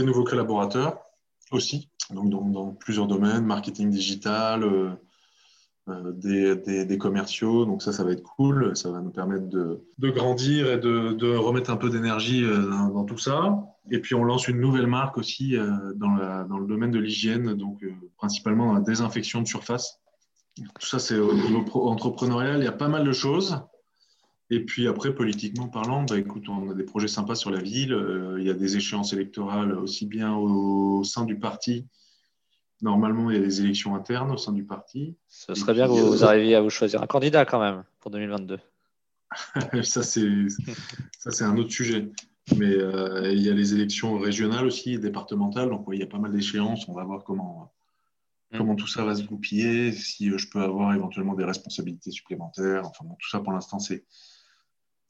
nouveaux 0.00 0.24
collaborateurs 0.24 0.98
aussi, 1.50 1.90
donc 2.10 2.30
dans, 2.30 2.70
plusieurs 2.72 3.06
domaines, 3.06 3.44
marketing 3.44 3.90
digital, 3.90 4.64
euh, 4.64 4.90
euh, 5.88 6.84
des, 6.84 6.98
commerciaux. 6.98 7.64
Donc 7.66 7.82
ça, 7.82 7.92
ça 7.92 8.04
va 8.04 8.12
être 8.12 8.22
cool. 8.22 8.76
Ça 8.76 8.90
va 8.90 9.00
nous 9.00 9.10
permettre 9.10 9.48
de, 9.48 10.10
grandir 10.10 10.70
et 10.70 10.78
de, 10.78 11.36
remettre 11.36 11.70
un 11.70 11.76
peu 11.76 11.90
d'énergie 11.90 12.44
euh, 12.44 12.68
dans, 12.68 13.04
tout 13.04 13.18
ça. 13.18 13.62
Et 13.90 13.98
puis 13.98 14.14
on 14.14 14.24
lance 14.24 14.48
une 14.48 14.60
nouvelle 14.60 14.86
marque 14.86 15.18
aussi 15.18 15.56
dans, 15.96 16.44
dans, 16.46 16.58
le 16.58 16.66
domaine 16.66 16.92
de 16.92 17.00
l'hygiène, 17.00 17.54
donc 17.54 17.84
principalement 18.16 18.66
dans 18.66 18.74
la 18.74 18.80
désinfection 18.80 19.42
de 19.42 19.46
surface. 19.46 19.98
Tout 20.56 20.86
ça, 20.86 20.98
c'est 20.98 21.18
au 21.18 21.34
niveau 21.34 21.64
entrepreneurial. 21.88 22.60
Il 22.60 22.64
y 22.64 22.68
a 22.68 22.72
pas 22.72 22.88
mal 22.88 23.04
de 23.04 23.12
choses. 23.12 23.58
Et 24.52 24.60
puis 24.60 24.86
après, 24.86 25.14
politiquement 25.14 25.66
parlant, 25.66 26.02
bah, 26.02 26.18
écoute, 26.18 26.46
on 26.50 26.70
a 26.70 26.74
des 26.74 26.82
projets 26.82 27.08
sympas 27.08 27.36
sur 27.36 27.50
la 27.50 27.62
ville. 27.62 27.94
Euh, 27.94 28.36
il 28.38 28.46
y 28.46 28.50
a 28.50 28.52
des 28.52 28.76
échéances 28.76 29.14
électorales 29.14 29.72
aussi 29.72 30.04
bien 30.04 30.34
au, 30.34 31.02
sein 31.04 31.24
du 31.24 31.38
parti. 31.38 31.86
Normalement, 32.82 33.30
il 33.30 33.38
y 33.38 33.40
a 33.40 33.42
des 33.42 33.62
élections 33.62 33.94
internes 33.94 34.30
au 34.30 34.36
sein 34.36 34.52
du 34.52 34.64
parti. 34.64 35.16
Ce 35.26 35.54
serait 35.54 35.72
bien 35.72 35.86
que 35.86 35.92
vous 35.92 36.22
arriviez 36.22 36.54
à 36.54 36.60
vous 36.60 36.68
choisir 36.68 37.02
un 37.02 37.06
candidat 37.06 37.46
quand 37.46 37.60
même 37.60 37.84
pour 37.98 38.10
2022. 38.10 38.58
ça, 39.84 40.02
c'est 40.02 41.44
un 41.44 41.56
autre 41.56 41.72
sujet. 41.72 42.10
Mais 42.54 42.74
euh, 42.74 43.32
il 43.32 43.40
y 43.40 43.48
a 43.48 43.54
les 43.54 43.72
élections 43.72 44.18
régionales 44.18 44.66
aussi, 44.66 44.98
départementales. 44.98 45.70
Donc, 45.70 45.86
il 45.94 45.98
y 45.98 46.02
a 46.02 46.06
pas 46.06 46.18
mal 46.18 46.30
d'échéances. 46.30 46.86
On 46.88 46.92
va 46.92 47.04
voir 47.04 47.24
comment, 47.24 47.72
mm. 48.50 48.58
comment 48.58 48.74
tout 48.74 48.86
ça 48.86 49.02
va 49.02 49.14
se 49.14 49.22
goupiller, 49.22 49.92
si 49.92 50.28
euh, 50.28 50.36
je 50.36 50.50
peux 50.50 50.60
avoir 50.60 50.92
éventuellement 50.92 51.32
des 51.32 51.44
responsabilités 51.46 52.10
supplémentaires. 52.10 52.82
Enfin, 52.84 53.06
tout 53.18 53.30
ça, 53.30 53.40
pour 53.40 53.54
l'instant, 53.54 53.78
c'est 53.78 54.04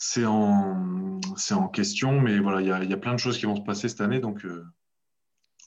c'est 0.04 0.24
en, 0.24 1.20
en 1.52 1.68
question, 1.68 2.20
mais 2.20 2.40
voilà, 2.40 2.60
il 2.60 2.90
y 2.90 2.92
a, 2.92 2.96
plein 2.96 3.12
de 3.12 3.18
choses 3.18 3.38
qui 3.38 3.46
vont 3.46 3.54
se 3.54 3.60
passer 3.60 3.88
cette 3.88 4.00
année, 4.00 4.18
donc 4.18 4.44
euh, 4.44 4.66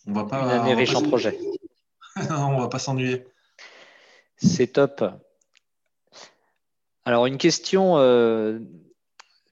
on 0.08 0.12
va 0.12 0.26
pas. 0.26 0.44
Une 0.44 0.62
année 0.62 0.74
riche 0.74 0.94
en 0.94 1.02
projets. 1.02 1.40
on 2.30 2.60
va 2.60 2.68
pas 2.68 2.78
s'ennuyer. 2.78 3.26
C'est 4.36 4.68
top. 4.68 5.06
Alors, 7.06 7.28
une 7.28 7.38
question 7.38 7.98
euh, 7.98 8.60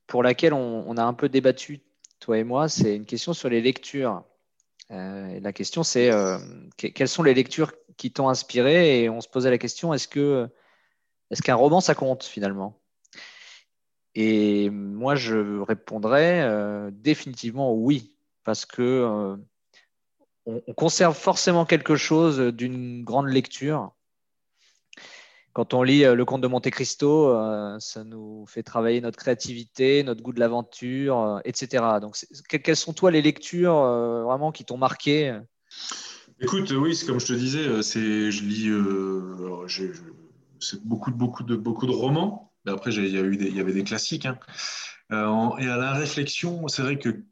pour 0.05 0.21
laquelle 0.21 0.51
on, 0.51 0.97
a 0.97 1.03
un 1.03 1.13
peu 1.13 1.29
débattu, 1.29 1.79
toi 2.19 2.37
et 2.37 2.43
moi, 2.43 2.67
c'est 2.67 2.97
une 2.97 3.05
question 3.05 3.31
sur 3.31 3.47
les 3.47 3.61
lectures. 3.61 4.25
Euh, 4.91 5.39
la 5.39 5.53
question, 5.53 5.83
c'est 5.83 6.11
quelles 6.75 7.07
sont 7.07 7.23
les 7.23 7.33
lectures 7.33 7.71
qui 7.95 8.11
t'ont 8.11 8.27
inspiré? 8.27 9.01
Et 9.01 9.09
on 9.09 9.21
se 9.21 9.29
posait 9.29 9.49
la 9.49 9.57
question 9.57 9.93
est-ce 9.93 10.09
que 10.09 10.49
est-ce 11.31 11.41
qu'un 11.41 11.55
roman, 11.55 11.79
ça 11.79 11.95
compte 11.95 12.25
finalement? 12.25 12.82
Et 14.15 14.69
moi, 14.69 15.15
je 15.15 15.59
répondrais 15.61 16.41
euh, 16.43 16.91
définitivement 16.91 17.73
oui, 17.73 18.15
parce 18.43 18.65
que 18.65 18.81
euh, 18.81 19.35
on, 20.45 20.73
conserve 20.73 21.15
forcément 21.15 21.65
quelque 21.65 21.95
chose 21.95 22.39
d'une 22.39 23.03
grande 23.03 23.27
lecture. 23.27 23.91
Quand 25.53 25.73
on 25.73 25.81
lit 25.81 26.03
euh, 26.03 26.13
Le 26.13 26.25
Comte 26.25 26.41
de 26.41 26.47
Monte 26.47 26.69
Cristo, 26.69 27.35
ça 27.79 28.03
nous 28.03 28.45
fait 28.45 28.61
travailler 28.61 29.01
notre 29.01 29.17
créativité, 29.17 30.03
notre 30.03 30.21
goût 30.21 30.33
de 30.33 30.39
l'aventure, 30.39 31.41
etc. 31.43 31.83
Donc, 31.99 32.15
quelles 32.49 32.75
sont 32.75 32.93
toi 32.93 33.09
les 33.09 33.21
lectures 33.21 33.73
vraiment 34.25 34.51
qui 34.51 34.63
t'ont 34.63 34.77
marqué? 34.77 35.39
Écoute, 36.39 36.71
oui, 36.71 36.99
comme 37.07 37.19
je 37.19 37.27
te 37.27 37.33
disais, 37.33 37.81
c'est 37.81 38.31
je 38.31 38.43
lis, 38.43 38.69
c'est 40.59 40.83
beaucoup, 40.83 41.11
beaucoup 41.11 41.43
de 41.43 41.55
beaucoup 41.55 41.87
de 41.87 41.91
romans 41.91 42.52
après, 42.71 42.93
il 42.93 43.07
y, 43.09 43.59
avait 43.59 43.73
des 43.73 43.83
classiques. 43.83 44.25
Hein. 44.25 44.37
Euh, 45.11 45.57
et 45.57 45.67
à 45.67 45.77
la 45.77 45.93
réflexion, 45.93 46.67
c'est 46.67 46.81
vrai 46.81 46.97
que, 46.97 47.23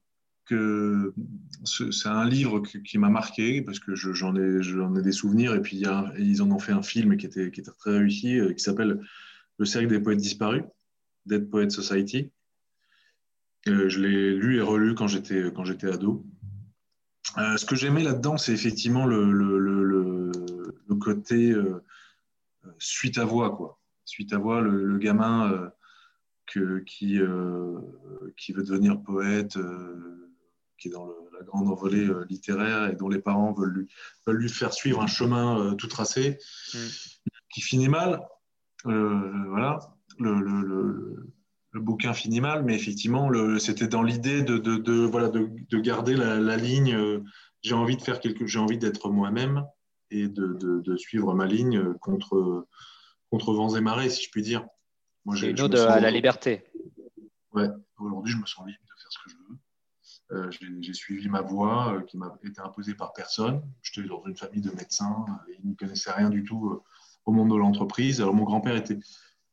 c'est 1.63 2.09
un 2.09 2.27
livre 2.27 2.59
qui 2.59 2.97
m'a 2.97 3.07
marqué 3.07 3.61
parce 3.61 3.79
que 3.79 3.95
j'en 3.95 4.35
ai, 4.35 5.01
des 5.01 5.11
souvenirs. 5.13 5.55
Et 5.55 5.61
puis, 5.61 5.83
ils 6.17 6.41
en 6.41 6.51
ont 6.51 6.59
fait 6.59 6.73
un 6.73 6.83
film 6.83 7.15
qui 7.15 7.25
était, 7.25 7.49
très 7.79 7.97
réussi, 7.97 8.37
euh, 8.37 8.53
qui 8.53 8.61
s'appelle 8.61 8.99
Le 9.57 9.65
cercle 9.65 9.87
des 9.87 10.01
poètes 10.01 10.19
disparus, 10.19 10.63
Dead 11.25 11.49
Poets 11.49 11.69
Society. 11.69 12.31
Euh, 13.67 13.87
je 13.87 14.01
l'ai 14.01 14.35
lu 14.35 14.57
et 14.57 14.61
relu 14.61 14.93
quand 14.93 15.07
j'étais, 15.07 15.41
ado. 15.87 16.25
ce 17.37 17.65
que 17.65 17.77
j'aimais 17.77 18.03
là-dedans, 18.03 18.37
c'est 18.37 18.51
effectivement 18.51 19.05
le 19.05 20.95
côté 20.99 21.55
suite 22.77 23.17
à 23.17 23.23
voix. 23.23 23.55
Quoi 23.55 23.80
suite 24.11 24.33
à 24.33 24.37
voir 24.37 24.61
le, 24.61 24.97
gamin 24.97 25.51
euh, 25.51 25.69
que, 26.45 26.79
qui, 26.79 27.19
euh, 27.19 27.79
qui 28.37 28.51
veut 28.51 28.63
devenir 28.63 29.01
poète, 29.01 29.55
euh, 29.55 30.29
qui 30.77 30.89
est 30.89 30.91
dans 30.91 31.07
la 31.07 31.43
grande 31.45 31.69
envolée 31.69 32.09
littéraire 32.29 32.89
et 32.89 32.95
dont 32.95 33.07
les 33.07 33.19
parents 33.19 33.53
veulent 33.53 33.73
lui, 33.73 33.87
veulent 34.27 34.37
lui 34.37 34.49
faire 34.49 34.73
suivre 34.73 35.01
un 35.01 35.07
chemin 35.07 35.75
tout 35.75 35.87
tracé, 35.87 36.37
mm. 36.73 36.77
qui 37.53 37.61
finit 37.61 37.87
mal. 37.87 38.21
voilà, 38.83 39.79
le, 40.19 41.31
bouquin 41.73 42.13
finit 42.13 42.41
mal, 42.41 42.65
mais 42.65 42.75
effectivement, 42.75 43.31
c'était 43.59 43.87
dans 43.87 44.03
l'idée 44.03 44.41
de, 44.41 44.57
de, 44.57 44.75
de, 44.75 44.93
voilà, 45.05 45.29
de, 45.29 45.79
garder 45.79 46.15
la, 46.15 46.37
la 46.37 46.57
ligne. 46.57 47.23
j'ai 47.61 47.75
envie 47.75 47.95
de 47.95 48.01
faire 48.01 48.19
quelque, 48.19 48.45
j'ai 48.45 48.59
envie 48.59 48.77
d'être 48.77 49.09
moi-même 49.09 49.63
et 50.09 50.27
de, 50.27 50.95
suivre 50.97 51.33
ma 51.33 51.45
ligne 51.45 51.93
contre 52.01 52.67
contre 53.31 53.53
vents 53.53 53.75
et 53.75 53.81
marées, 53.81 54.09
si 54.09 54.23
je 54.25 54.29
puis 54.29 54.43
dire. 54.43 54.67
Moi, 55.25 55.35
j'ai 55.35 55.49
une 55.49 55.61
ode 55.61 55.75
à 55.75 55.99
la 55.99 56.11
liberté. 56.11 56.63
Ouais, 57.53 57.67
aujourd'hui, 57.97 58.33
je 58.33 58.37
me 58.37 58.45
sens 58.45 58.67
libre 58.67 58.79
de 58.83 59.01
faire 59.01 59.11
ce 59.11 59.19
que 59.23 59.29
je 59.29 59.35
veux. 59.37 59.57
Euh, 60.33 60.51
j'ai 60.81 60.93
suivi 60.93 61.27
ma 61.29 61.41
voie 61.41 61.95
euh, 61.95 62.01
qui 62.01 62.17
m'a 62.17 62.37
été 62.43 62.61
imposée 62.61 62.93
par 62.93 63.13
personne. 63.13 63.61
J'étais 63.81 64.07
dans 64.07 64.23
une 64.25 64.35
famille 64.35 64.61
de 64.61 64.71
médecins 64.71 65.25
et 65.49 65.57
ils 65.61 65.69
ne 65.69 65.75
connaissaient 65.75 66.11
rien 66.11 66.29
du 66.29 66.43
tout 66.43 66.69
euh, 66.69 66.83
au 67.25 67.31
monde 67.31 67.51
de 67.51 67.55
l'entreprise. 67.55 68.21
Alors, 68.21 68.33
mon 68.33 68.43
grand-père 68.43 68.75
était 68.75 68.99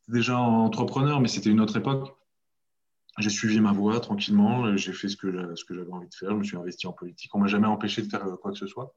déjà 0.08 0.38
entrepreneur, 0.38 1.20
mais 1.20 1.28
c'était 1.28 1.50
une 1.50 1.60
autre 1.60 1.76
époque. 1.76 2.16
j'ai 3.18 3.30
suivi 3.30 3.60
ma 3.60 3.72
voie 3.72 4.00
tranquillement, 4.00 4.76
j'ai 4.76 4.92
fait 4.92 5.08
ce 5.08 5.16
que, 5.16 5.54
ce 5.54 5.64
que 5.64 5.74
j'avais 5.74 5.92
envie 5.92 6.08
de 6.08 6.14
faire, 6.14 6.30
je 6.30 6.36
me 6.36 6.44
suis 6.44 6.56
investi 6.56 6.86
en 6.86 6.92
politique. 6.92 7.34
On 7.34 7.40
m'a 7.40 7.48
jamais 7.48 7.66
empêché 7.66 8.02
de 8.02 8.08
faire 8.08 8.24
quoi 8.40 8.52
que 8.52 8.58
ce 8.58 8.66
soit. 8.66 8.94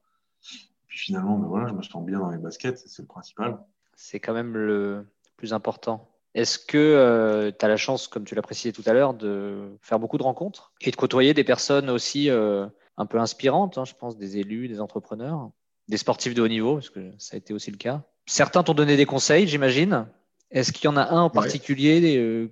Puis 0.86 0.98
finalement, 0.98 1.38
ben 1.38 1.48
voilà, 1.48 1.68
je 1.68 1.74
me 1.74 1.82
sens 1.82 2.04
bien 2.04 2.18
dans 2.18 2.30
les 2.30 2.38
baskets, 2.38 2.78
c'est 2.78 3.02
le 3.02 3.08
principal. 3.08 3.58
C'est 4.04 4.18
quand 4.18 4.34
même 4.34 4.56
le 4.56 5.06
plus 5.36 5.52
important. 5.52 6.10
Est-ce 6.34 6.58
que 6.58 6.76
euh, 6.76 7.52
tu 7.56 7.64
as 7.64 7.68
la 7.68 7.76
chance, 7.76 8.08
comme 8.08 8.24
tu 8.24 8.34
l'as 8.34 8.42
précisé 8.42 8.72
tout 8.72 8.82
à 8.86 8.92
l'heure, 8.92 9.14
de 9.14 9.76
faire 9.80 10.00
beaucoup 10.00 10.18
de 10.18 10.24
rencontres 10.24 10.72
et 10.80 10.90
de 10.90 10.96
côtoyer 10.96 11.34
des 11.34 11.44
personnes 11.44 11.88
aussi 11.88 12.28
euh, 12.28 12.66
un 12.96 13.06
peu 13.06 13.20
inspirantes, 13.20 13.78
hein, 13.78 13.84
je 13.84 13.94
pense, 13.94 14.16
des 14.16 14.38
élus, 14.38 14.66
des 14.66 14.80
entrepreneurs, 14.80 15.50
des 15.86 15.98
sportifs 15.98 16.34
de 16.34 16.42
haut 16.42 16.48
niveau, 16.48 16.74
parce 16.74 16.90
que 16.90 17.12
ça 17.16 17.36
a 17.36 17.38
été 17.38 17.54
aussi 17.54 17.70
le 17.70 17.76
cas. 17.76 18.02
Certains 18.26 18.64
t'ont 18.64 18.74
donné 18.74 18.96
des 18.96 19.06
conseils, 19.06 19.46
j'imagine. 19.46 20.08
Est-ce 20.50 20.72
qu'il 20.72 20.86
y 20.86 20.88
en 20.88 20.96
a 20.96 21.04
un 21.04 21.20
en 21.20 21.30
particulier 21.30 22.16
euh, 22.18 22.48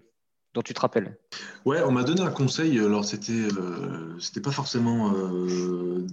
dont 0.54 0.62
tu 0.62 0.72
te 0.72 0.80
rappelles? 0.80 1.18
Ouais, 1.64 1.82
on 1.82 1.90
m'a 1.90 2.04
donné 2.04 2.20
un 2.20 2.30
conseil. 2.30 2.78
Alors 2.78 3.04
c'était 3.04 3.48
c'était 4.20 4.40
pas 4.40 4.52
forcément 4.52 5.12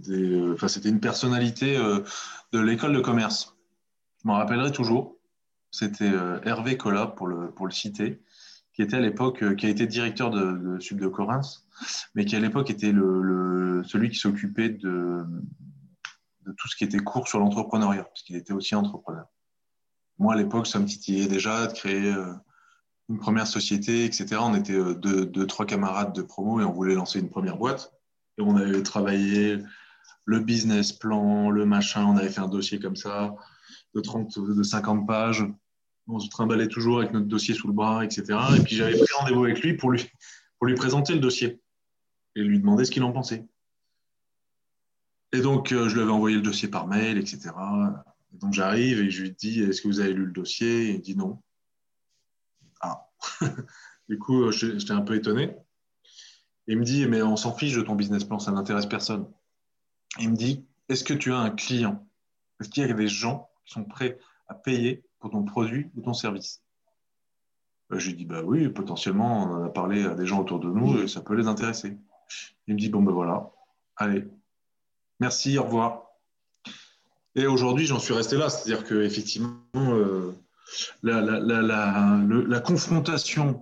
des, 0.08 0.52
enfin 0.52 0.68
c'était 0.68 0.90
une 0.90 1.00
personnalité 1.00 1.78
de 1.78 2.60
l'école 2.60 2.94
de 2.94 3.02
commerce. 3.02 3.56
Je 4.24 4.28
m'en 4.28 4.38
rappellerai 4.38 4.72
toujours. 4.72 5.17
C'était 5.78 6.12
euh, 6.12 6.40
Hervé 6.44 6.76
Collat, 6.76 7.06
pour 7.06 7.28
le, 7.28 7.54
citer, 7.70 8.20
qui 8.74 8.82
était 8.82 8.96
à 8.96 9.00
l'époque, 9.00 9.44
euh, 9.44 9.54
qui 9.54 9.68
a 9.68 9.70
été 9.70 9.86
directeur 9.86 10.32
de, 10.32 10.80
de 10.80 10.96
de 10.96 11.08
Corinth, 11.08 11.68
mais 12.16 12.26
qui 12.26 12.36
à 12.36 12.40
l'époque 12.40 12.72
était 12.72 12.92
celui 12.92 14.10
qui 14.10 14.18
s'occupait 14.18 14.70
de, 14.70 15.24
tout 16.58 16.68
ce 16.68 16.76
qui 16.76 16.84
était 16.84 16.98
cours 16.98 17.28
sur 17.28 17.38
l'entrepreneuriat, 17.38 18.06
parce 18.06 18.24
qu'il 18.24 18.36
était 18.36 18.54
aussi 18.54 18.74
entrepreneur. 18.74 19.28
Moi, 20.18 20.34
à 20.34 20.38
l'époque, 20.38 20.66
ça 20.66 20.80
me 20.80 20.86
titillait 20.86 21.28
déjà 21.28 21.68
de 21.68 21.74
créer 21.74 22.12
euh, 22.12 22.34
une 23.10 23.20
première 23.20 23.46
société, 23.46 24.04
etc. 24.06 24.38
On 24.40 24.56
était 24.56 24.96
deux, 24.96 25.28
deux, 25.28 25.46
trois 25.46 25.68
camarades 25.68 26.14
de 26.14 26.24
promo 26.24 26.60
et 26.60 26.64
on 26.64 26.72
voulait 26.72 26.96
lancer 26.96 27.20
une 27.20 27.30
première 27.30 27.58
boîte. 27.58 27.94
Et 28.40 28.42
on 28.42 28.56
avait 28.56 28.82
travaillé 28.82 29.60
le 30.26 30.40
business 30.40 30.92
plan, 30.92 31.52
le 31.52 31.68
machin, 31.68 32.04
on 32.04 32.18
avait 32.18 32.30
fait 32.30 32.42
un 32.42 32.48
dossier 32.48 32.80
comme 32.80 32.96
ça 32.96 33.36
de 33.94 34.02
30, 34.02 34.40
de 34.40 34.64
50 34.64 35.06
pages. 35.06 35.46
On 36.08 36.20
se 36.20 36.30
trimballait 36.30 36.68
toujours 36.70 37.00
avec 37.00 37.12
notre 37.12 37.28
dossier 37.28 37.54
sous 37.54 37.68
le 37.68 37.74
bras, 37.74 38.06
etc. 38.06 38.40
Et 38.58 38.64
puis 38.64 38.76
j'avais 38.76 38.98
pris 38.98 39.14
rendez-vous 39.20 39.44
avec 39.44 39.62
lui 39.62 39.74
pour 39.74 39.92
lui, 39.92 40.06
présenter 40.76 41.14
le 41.14 41.20
dossier 41.20 41.60
et 42.36 42.42
lui 42.42 42.60
demander 42.60 42.86
ce 42.86 42.92
qu'il 42.92 43.04
en 43.04 43.12
pensait. 43.12 43.46
Et 45.34 45.42
donc, 45.42 45.74
euh, 45.74 45.90
je 45.90 45.96
lui 45.96 46.02
avais 46.02 46.12
envoyé 46.12 46.38
le 46.38 46.42
dossier 46.42 46.70
par 46.70 46.88
mail, 46.88 47.18
etc. 47.18 47.50
donc, 48.32 48.54
j'arrive 48.54 49.02
et 49.02 49.10
je 49.10 49.24
lui 49.24 49.32
dis 49.32 49.62
Est-ce 49.62 49.82
que 49.82 49.88
vous 49.90 50.00
avez 50.00 50.14
lu 50.14 50.26
le 50.26 50.32
dossier? 50.32 50.92
Il 50.92 51.02
dit 51.02 51.18
non. 51.18 51.42
Ah 52.80 53.10
Du 54.08 54.18
coup, 54.18 54.44
euh, 54.44 54.52
j'étais 54.52 54.92
un 54.92 55.02
peu 55.02 55.16
étonné. 55.16 55.54
il 56.68 56.78
me 56.78 56.86
dit 56.86 57.06
Mais 57.08 57.22
on 57.22 57.36
s'en 57.36 57.54
fiche 57.54 57.76
de 57.76 57.82
ton 57.82 57.96
business 57.96 58.24
plan, 58.24 58.40
ça 58.40 58.54
n'intéresse 58.54 58.86
personne. 58.86 59.28
Il 60.20 60.32
me 60.32 60.38
dit 60.38 60.66
Est-ce 60.88 61.04
que 61.04 61.14
tu 61.14 61.34
as 61.34 61.40
un 61.40 61.50
client? 61.50 62.08
Est-ce 62.62 62.70
qu'il 62.70 62.88
y 62.88 62.90
a 62.90 62.94
des 62.94 63.10
gens 63.10 63.50
sont 63.66 63.84
prêts 63.84 64.18
à 64.48 64.56
payer 64.56 65.04
pour 65.20 65.32
ton 65.32 65.44
produit 65.44 65.90
ou 65.96 66.02
ton 66.02 66.14
service 66.14 66.62
euh, 67.92 68.00
Je 68.00 68.08
lui 68.08 68.16
dis, 68.16 68.26
bah 68.26 68.42
oui, 68.44 68.70
potentiellement, 68.70 69.44
on 69.44 69.66
a 69.66 69.70
parlé 69.70 70.04
à 70.06 70.14
des 70.14 70.26
gens 70.26 70.42
autour 70.42 70.60
de 70.60 70.70
nous 70.70 71.02
et 71.02 71.08
ça 71.08 71.22
peut 71.22 71.36
les 71.36 71.48
intéresser. 71.48 71.98
Il 72.68 72.76
me 72.76 72.80
dit, 72.80 72.90
bon 72.90 73.02
ben 73.02 73.12
voilà, 73.12 73.52
allez, 73.96 74.26
merci, 75.20 75.58
au 75.58 75.64
revoir. 75.64 76.04
Et 77.36 77.46
aujourd'hui, 77.46 77.86
j'en 77.86 78.00
suis 78.00 78.14
resté 78.14 78.36
là, 78.36 78.50
c'est-à-dire 78.50 78.84
qu'effectivement, 78.84 79.60
euh, 79.76 80.34
la, 81.04 81.22
la, 81.22 82.60
confrontation 82.60 83.62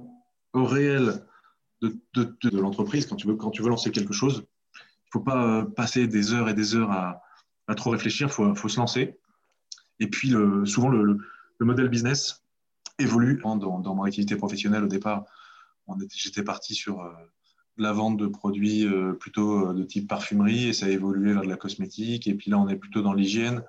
au 0.53 0.63
réel 0.65 1.25
de, 1.81 2.57
l'entreprise, 2.57 3.05
quand, 3.05 3.17
tu 3.17 3.27
veux, 3.27 3.35
quand 3.35 3.51
tu 3.51 3.61
veux 3.61 3.69
lancer 3.69 3.91
quelque 3.91 4.13
chose, 4.13 4.45
il 4.73 4.79
ne 4.79 5.11
faut 5.11 5.19
pas 5.19 5.43
euh, 5.43 5.65
passer 5.65 6.07
des 6.07 6.33
heures 6.33 6.47
et 6.47 6.53
des 6.53 6.75
heures 6.75 6.91
à, 6.91 7.21
trop 7.75 7.89
réfléchir, 7.89 8.27
il 8.27 8.33
faut, 8.33 8.55
faut, 8.55 8.69
se 8.69 8.79
lancer. 8.79 9.19
Et 9.99 10.07
puis, 10.07 10.33
souvent, 10.65 10.89
le, 10.89 11.19
modèle 11.63 11.87
business 11.87 12.43
évolue. 12.99 13.39
Dans, 13.43 13.55
dans, 13.55 13.95
mon 13.95 14.03
activité 14.03 14.35
professionnelle, 14.35 14.83
au 14.83 14.87
départ, 14.87 15.25
j'étais 16.13 16.43
parti 16.43 16.75
sur 16.75 17.01
euh, 17.01 17.11
la 17.77 17.91
vente 17.91 18.17
de 18.17 18.27
produits 18.27 18.87
euh, 18.87 19.13
plutôt 19.13 19.69
euh, 19.69 19.73
de 19.73 19.83
type 19.83 20.07
parfumerie 20.07 20.69
et 20.69 20.73
ça 20.73 20.87
a 20.87 20.89
évolué 20.89 21.33
vers 21.33 21.43
de 21.43 21.49
la 21.49 21.57
cosmétique. 21.57 22.27
Et 22.27 22.35
puis 22.35 22.51
là, 22.51 22.59
on 22.59 22.67
est 22.67 22.75
plutôt 22.75 23.01
dans 23.01 23.13
l'hygiène. 23.13 23.63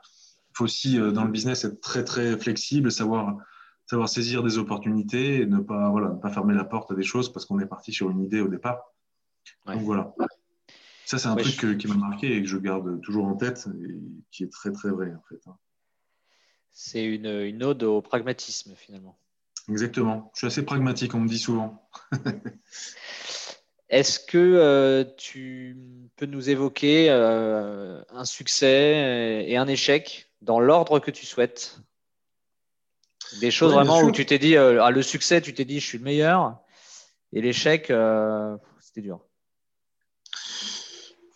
Il 0.51 0.57
faut 0.57 0.65
aussi, 0.65 0.97
dans 0.97 1.25
le 1.25 1.31
business, 1.31 1.65
être 1.65 1.81
très, 1.83 2.03
très 2.03 2.39
flexible, 2.39 2.91
savoir, 2.91 3.37
savoir 3.85 4.09
saisir 4.09 4.43
des 4.43 4.57
opportunités 4.57 5.43
et 5.43 5.47
ne 5.47 5.59
pas, 5.59 5.91
voilà, 5.91 6.09
ne 6.09 6.19
pas 6.19 6.31
fermer 6.31 6.55
la 6.55 6.65
porte 6.65 6.91
à 6.91 6.95
des 6.95 7.03
choses 7.03 7.31
parce 7.31 7.45
qu'on 7.45 7.59
est 7.59 7.67
parti 7.67 7.93
sur 7.93 8.09
une 8.09 8.23
idée 8.23 8.41
au 8.41 8.49
départ. 8.49 8.95
Donc 9.67 9.83
voilà. 9.83 10.15
Ça, 11.05 11.19
c'est 11.19 11.29
un 11.29 11.37
truc 11.37 11.77
qui 11.77 11.87
m'a 11.89 11.95
marqué 11.95 12.35
et 12.35 12.43
que 12.43 12.49
je 12.49 12.57
garde 12.57 13.03
toujours 13.03 13.27
en 13.27 13.37
tête 13.37 13.69
et 13.85 14.01
qui 14.31 14.45
est 14.45 14.51
très, 14.51 14.73
très 14.73 14.89
vrai, 14.89 15.13
en 15.15 15.23
fait. 15.29 15.43
C'est 16.79 17.03
une, 17.03 17.41
une, 17.41 17.65
ode 17.65 17.83
au 17.85 18.03
pragmatisme 18.03 18.75
finalement. 18.77 19.19
Exactement. 19.71 20.31
Je 20.35 20.41
suis 20.41 20.47
assez 20.47 20.63
pragmatique, 20.63 21.15
on 21.15 21.21
me 21.21 21.29
dit 21.29 21.39
souvent. 21.39 21.89
Est-ce 23.89 24.21
que 24.21 24.37
euh, 24.37 25.03
tu 25.17 25.75
peux 26.17 26.27
nous 26.27 26.51
évoquer 26.51 27.09
euh, 27.09 28.03
un 28.11 28.27
succès 28.27 29.47
et 29.49 29.57
un 29.57 29.67
échec 29.67 30.31
dans 30.43 30.61
l'ordre 30.61 30.99
que 30.99 31.11
tu 31.11 31.25
souhaites? 31.25 31.79
Des 33.41 33.51
choses 33.51 33.73
vraiment 33.73 34.03
où 34.03 34.13
tu 34.13 34.27
t'es 34.27 34.39
dit, 34.39 34.59
euh, 34.59 34.85
ah, 34.85 34.91
le 34.91 35.01
succès, 35.01 35.41
tu 35.41 35.55
t'es 35.55 35.65
dit, 35.65 35.81
je 35.81 35.87
suis 35.87 35.99
le 35.99 36.05
meilleur, 36.05 36.59
et 37.33 37.41
l'échec, 37.41 37.91
c'était 38.81 39.01
dur. 39.01 39.25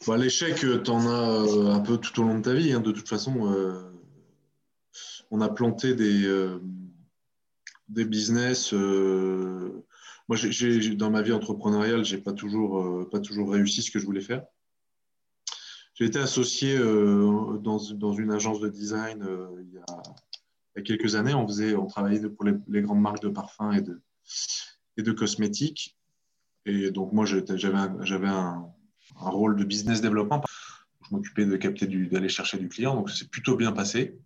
L'échec, 0.07 0.57
tu 0.57 0.91
en 0.91 1.07
as 1.07 1.77
un 1.77 1.81
peu 1.81 1.97
tout 1.97 2.21
au 2.21 2.25
long 2.25 2.39
de 2.39 2.43
ta 2.43 2.53
vie. 2.53 2.75
Hein, 2.75 2.81
de 2.81 2.93
toute 2.93 3.09
façon, 3.09 3.51
on 5.31 5.41
a 5.41 5.49
planté 5.49 5.95
des, 5.95 6.27
euh, 6.27 6.59
des 7.89 8.05
business. 8.05 8.75
Euh, 8.75 9.85
moi, 10.29 10.37
dans 10.97 11.11
ma 11.11 11.23
vie 11.23 11.33
entrepreneuriale, 11.33 12.05
j'ai 12.05 12.19
pas 12.19 12.33
toujours, 12.33 12.81
euh, 12.81 13.09
pas 13.11 13.21
toujours 13.21 13.53
réussi 13.53 13.83
ce 13.83 13.91
que 13.91 13.99
je 13.99 14.07
voulais 14.07 14.21
faire. 14.21 14.45
J'ai 15.95 16.07
été 16.07 16.19
associé 16.19 16.79
dans, 16.79 17.79
une 17.79 18.33
agence 18.33 18.61
de 18.61 18.69
design 18.69 19.23
il, 19.61 19.75
y 19.75 19.79
a, 19.79 20.83
quelques 20.83 21.15
années. 21.15 21.35
On, 21.35 21.47
faisait, 21.47 21.75
on 21.75 21.87
travaillait 21.87 22.27
pour 22.31 22.47
les, 22.47 22.81
grandes 22.81 23.03
marques 23.03 23.23
de 23.23 23.29
parfums 23.29 23.73
et 23.77 23.83
de, 23.83 24.01
et 24.97 25.03
de 25.03 25.13
cosmétiques. 25.13 25.99
Et 26.65 26.91
donc, 26.91 27.13
moi, 27.13 27.27
j'avais 27.27 27.77
un, 28.29 28.67
un, 29.21 29.29
rôle 29.29 29.57
de 29.57 29.65
business 29.65 30.01
développement. 30.01 30.43
Je 31.03 31.15
m'occupais 31.15 31.45
de 31.45 31.57
capter 31.59 31.87
d'aller 31.87 32.31
chercher 32.31 32.57
du 32.57 32.71
client. 32.71 32.95
Donc, 32.95 33.11
c'est 33.11 33.29
plutôt 33.29 33.57
bien 33.57 33.73
passé. 33.73 34.19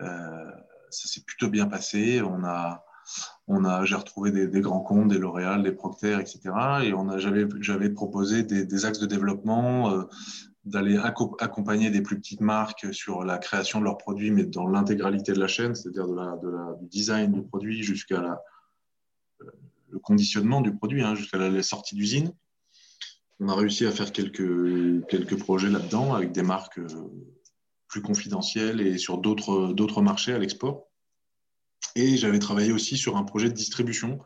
Euh, 0.00 0.50
ça 0.90 1.08
s'est 1.08 1.22
plutôt 1.22 1.48
bien 1.48 1.66
passé. 1.66 2.22
On 2.22 2.44
a, 2.44 2.84
on 3.48 3.64
a, 3.64 3.84
j'ai 3.84 3.96
retrouvé 3.96 4.30
des, 4.30 4.60
grands 4.60 4.80
comptes, 4.80 5.08
des 5.08 5.18
L'Oréal, 5.18 5.62
des 5.62 5.72
Procter, 5.72 6.18
etc. 6.20 6.40
Et 6.84 6.94
on 6.94 7.08
a, 7.08 7.18
j'avais, 7.18 7.46
j'avais 7.60 7.90
proposé 7.90 8.42
des, 8.42 8.84
axes 8.84 9.00
de 9.00 9.06
développement, 9.06 9.90
euh, 9.90 10.04
d'aller 10.64 10.98
accompagner 10.98 11.90
des 11.90 12.00
plus 12.00 12.16
petites 12.16 12.40
marques 12.40 12.92
sur 12.94 13.24
la 13.24 13.38
création 13.38 13.80
de 13.80 13.84
leurs 13.84 13.98
produits, 13.98 14.30
mais 14.30 14.44
dans 14.44 14.66
l'intégralité 14.66 15.32
de 15.32 15.40
la 15.40 15.48
chaîne, 15.48 15.74
c'est-à-dire 15.74 16.08
de 16.08 16.14
la, 16.14 16.36
de 16.36 16.48
la, 16.48 16.74
du 16.80 16.86
design 16.86 17.32
du 17.32 17.42
produit 17.42 17.82
jusqu'à 17.82 18.22
la, 18.22 18.40
le 19.94 19.98
conditionnement 20.00 20.60
du 20.60 20.74
produit, 20.74 21.02
hein, 21.02 21.14
jusqu'à 21.14 21.38
la, 21.38 21.62
sortie 21.62 21.94
d'usine. 21.94 22.32
On 23.40 23.48
a 23.48 23.54
réussi 23.54 23.86
à 23.86 23.90
faire 23.90 24.12
quelques, 24.12 25.06
quelques 25.06 25.38
projets 25.38 25.70
là-dedans 25.70 26.14
avec 26.14 26.32
des 26.32 26.42
marques 26.42 26.78
euh, 26.78 26.88
plus 27.94 28.02
confidentiel 28.02 28.80
et 28.80 28.98
sur 28.98 29.18
d'autres 29.18 30.02
marchés 30.02 30.32
à 30.32 30.38
l'export. 30.38 30.88
Et 31.94 32.16
j'avais 32.16 32.40
travaillé 32.40 32.72
aussi 32.72 32.96
sur 32.96 33.16
un 33.16 33.22
projet 33.22 33.48
de 33.48 33.54
distribution. 33.54 34.18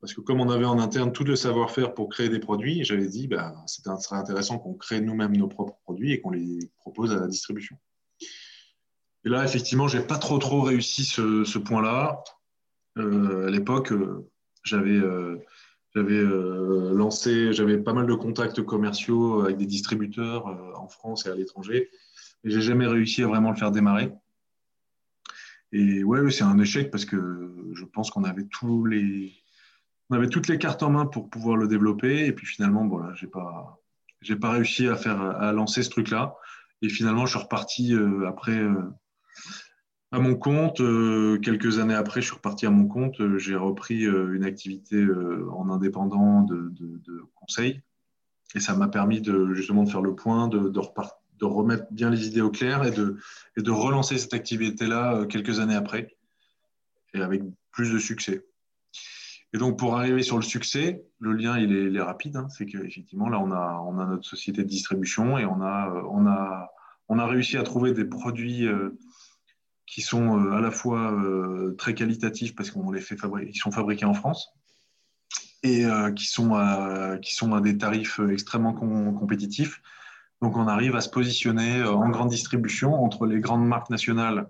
Parce 0.00 0.14
que 0.14 0.20
comme 0.20 0.40
on 0.40 0.50
avait 0.50 0.64
en 0.64 0.80
interne 0.80 1.12
tout 1.12 1.22
le 1.22 1.36
savoir-faire 1.36 1.94
pour 1.94 2.08
créer 2.08 2.28
des 2.28 2.40
produits, 2.40 2.82
j'avais 2.82 3.06
dit 3.06 3.28
bah, 3.28 3.54
ce 3.68 3.82
serait 4.00 4.16
intéressant 4.16 4.58
qu'on 4.58 4.74
crée 4.74 5.00
nous-mêmes 5.00 5.36
nos 5.36 5.46
propres 5.46 5.78
produits 5.84 6.12
et 6.12 6.20
qu'on 6.20 6.32
les 6.32 6.58
propose 6.76 7.12
à 7.12 7.20
la 7.20 7.28
distribution. 7.28 7.76
Et 9.24 9.28
là, 9.28 9.44
effectivement, 9.44 9.86
j'ai 9.86 10.00
pas 10.00 10.18
trop 10.18 10.38
trop 10.38 10.62
réussi 10.62 11.04
ce, 11.04 11.58
point-là. 11.58 12.24
Euh, 12.96 13.46
à 13.46 13.50
l'époque, 13.50 13.92
euh, 13.92 14.28
j'avais 14.64 14.98
euh, 14.98 15.38
lancé, 16.94 17.52
j'avais 17.52 17.78
pas 17.78 17.92
mal 17.92 18.08
de 18.08 18.14
contacts 18.14 18.60
commerciaux 18.62 19.42
avec 19.42 19.56
des 19.56 19.66
distributeurs 19.66 20.46
en 20.76 20.88
France 20.88 21.26
et 21.26 21.28
à 21.28 21.36
l'étranger. 21.36 21.90
Et 22.44 22.50
j'ai 22.50 22.60
jamais 22.60 22.86
réussi 22.86 23.22
à 23.22 23.26
vraiment 23.26 23.50
le 23.50 23.56
faire 23.56 23.70
démarrer. 23.70 24.12
Et 25.72 26.02
ouais, 26.04 26.30
c'est 26.30 26.44
un 26.44 26.58
échec 26.58 26.90
parce 26.90 27.04
que 27.04 27.72
je 27.74 27.84
pense 27.84 28.10
qu'on 28.10 28.24
avait 28.24 28.46
tous 28.46 28.84
les, 28.86 29.34
toutes 30.30 30.48
les 30.48 30.58
cartes 30.58 30.82
en 30.82 30.90
main 30.90 31.06
pour 31.06 31.28
pouvoir 31.28 31.56
le 31.56 31.68
développer. 31.68 32.26
Et 32.26 32.32
puis 32.32 32.46
finalement, 32.46 32.86
voilà, 32.86 33.14
j'ai 33.14 33.26
pas, 33.26 33.80
j'ai 34.22 34.36
pas 34.36 34.50
réussi 34.50 34.88
à 34.88 34.96
faire, 34.96 35.20
à 35.20 35.52
lancer 35.52 35.82
ce 35.82 35.90
truc-là. 35.90 36.34
Et 36.80 36.88
finalement, 36.88 37.26
je 37.26 37.32
suis 37.32 37.42
reparti 37.42 37.94
euh, 37.94 38.26
après, 38.26 38.58
euh, 38.58 38.82
à 40.12 40.20
mon 40.20 40.36
compte. 40.36 40.78
quelques 41.42 41.80
années 41.80 41.94
après, 41.94 42.22
je 42.22 42.26
suis 42.26 42.36
reparti 42.36 42.64
à 42.64 42.70
mon 42.70 42.86
compte. 42.86 43.20
J'ai 43.36 43.56
repris 43.56 44.04
une 44.04 44.44
activité 44.44 45.06
en 45.52 45.68
indépendant 45.68 46.42
de, 46.42 46.72
conseil. 47.34 47.82
Et 48.54 48.60
ça 48.60 48.74
m'a 48.74 48.88
permis 48.88 49.20
de, 49.20 49.52
justement 49.52 49.82
de 49.84 49.90
faire 49.90 50.00
le 50.00 50.14
point, 50.14 50.48
de, 50.48 50.70
de, 50.70 50.80
remettre 51.44 51.84
bien 51.90 52.10
les 52.10 52.26
idées 52.26 52.40
au 52.40 52.50
clair 52.50 52.84
et 52.84 52.90
de, 52.90 53.16
et 53.56 53.62
de 53.62 53.70
relancer 53.70 54.18
cette 54.18 54.34
activité-là 54.34 55.26
quelques 55.26 55.60
années 55.60 55.76
après. 55.76 56.16
Et 57.14 57.20
avec 57.20 57.42
plus 57.70 57.92
de 57.92 57.98
succès. 57.98 58.44
Et 59.54 59.58
donc, 59.58 59.78
pour 59.78 59.96
arriver 59.96 60.22
sur 60.22 60.36
le 60.36 60.42
succès, 60.42 61.02
le 61.20 61.32
lien, 61.32 61.58
il 61.58 61.96
est, 61.96 62.00
rapide. 62.02 62.36
Hein. 62.36 62.48
C'est 62.50 62.66
qu'effectivement, 62.66 63.28
là, 63.28 63.40
on 63.40 63.50
a, 63.50 63.82
on 63.86 63.98
a 63.98 64.04
notre 64.04 64.28
société 64.28 64.62
de 64.62 64.68
distribution 64.68 65.38
et 65.38 65.46
on 65.46 65.62
a, 65.62 65.90
on 66.10 66.26
a, 66.26 66.70
on 67.08 67.18
a 67.18 67.26
réussi 67.26 67.56
à 67.56 67.62
trouver 67.62 67.92
des 67.92 68.04
produits 68.04 68.66
euh, 68.66 68.98
qui 69.86 70.02
sont 70.02 70.38
euh, 70.38 70.52
à 70.52 70.60
la 70.60 70.70
fois 70.70 71.12
euh, 71.12 71.74
très 71.78 71.94
qualitatifs 71.94 72.54
parce 72.54 72.70
qu'on 72.70 72.90
les 72.90 73.00
fait 73.00 73.16
fabriquer, 73.16 73.50
qui 73.50 73.58
sont 73.58 73.70
fabriqués 73.70 74.04
en 74.04 74.14
France 74.14 74.50
et 75.64 75.84
qui, 76.14 76.26
sont 76.26 76.54
à, 76.54 77.18
qui 77.20 77.34
sont 77.34 77.52
à 77.52 77.60
des 77.60 77.76
tarifs 77.76 78.20
extrêmement 78.30 78.72
compétitifs. 78.72 79.82
Donc, 80.42 80.56
on 80.56 80.68
arrive 80.68 80.94
à 80.94 81.00
se 81.00 81.08
positionner 81.08 81.82
en 81.82 82.08
grande 82.10 82.30
distribution 82.30 82.94
entre 82.94 83.26
les 83.26 83.40
grandes 83.40 83.66
marques 83.66 83.90
nationales 83.90 84.48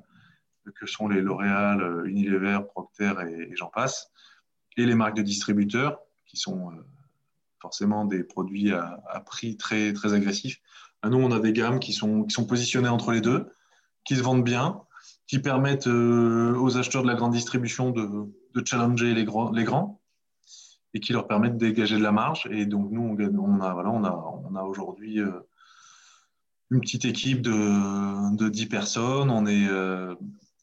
que 0.74 0.86
sont 0.86 1.08
les 1.08 1.22
L'Oréal, 1.22 2.02
Unilever, 2.06 2.60
Procter 2.74 3.14
et 3.26 3.56
j'en 3.56 3.68
passe 3.68 4.10
et 4.78 4.86
les 4.86 4.94
marques 4.94 5.16
de 5.16 5.22
distributeurs, 5.22 6.00
qui 6.26 6.36
sont 6.36 6.70
euh, 6.70 6.74
forcément 7.60 8.04
des 8.04 8.22
produits 8.22 8.72
à, 8.72 9.22
prix 9.26 9.56
très, 9.56 9.92
très 9.92 10.14
agressifs. 10.14 10.60
Nous, 11.04 11.18
on 11.18 11.32
a 11.32 11.40
des 11.40 11.52
gammes 11.52 11.80
qui 11.80 11.92
sont, 11.92 12.24
qui 12.24 12.34
sont 12.34 12.46
positionnées 12.46 12.88
entre 12.88 13.12
les 13.12 13.20
deux, 13.20 13.52
qui 14.04 14.16
se 14.16 14.22
vendent 14.22 14.44
bien, 14.44 14.80
qui 15.26 15.40
permettent 15.40 15.88
euh, 15.88 16.54
aux 16.56 16.78
acheteurs 16.78 17.02
de 17.02 17.08
la 17.08 17.14
grande 17.14 17.32
distribution 17.32 17.90
de, 17.90 18.32
challenger 18.64 19.14
les, 19.14 19.24
grands 19.24 20.00
et 20.94 21.00
qui 21.00 21.12
leur 21.12 21.28
permettent 21.28 21.58
de 21.58 21.66
dégager 21.66 21.96
de 21.96 22.02
la 22.02 22.12
marge. 22.12 22.48
Et 22.50 22.66
donc, 22.66 22.90
nous, 22.90 23.16
on, 23.18 23.60
a, 23.60 23.72
voilà, 23.72 23.90
on 23.90 24.04
a, 24.04 24.42
on 24.50 24.54
a 24.56 24.62
aujourd'hui 24.62 25.20
euh, 25.20 25.30
une 26.70 26.80
petite 26.80 27.04
équipe 27.04 27.42
de, 27.42 28.36
de 28.36 28.48
10 28.48 28.66
personnes. 28.66 29.30
On 29.30 29.46
est, 29.46 29.68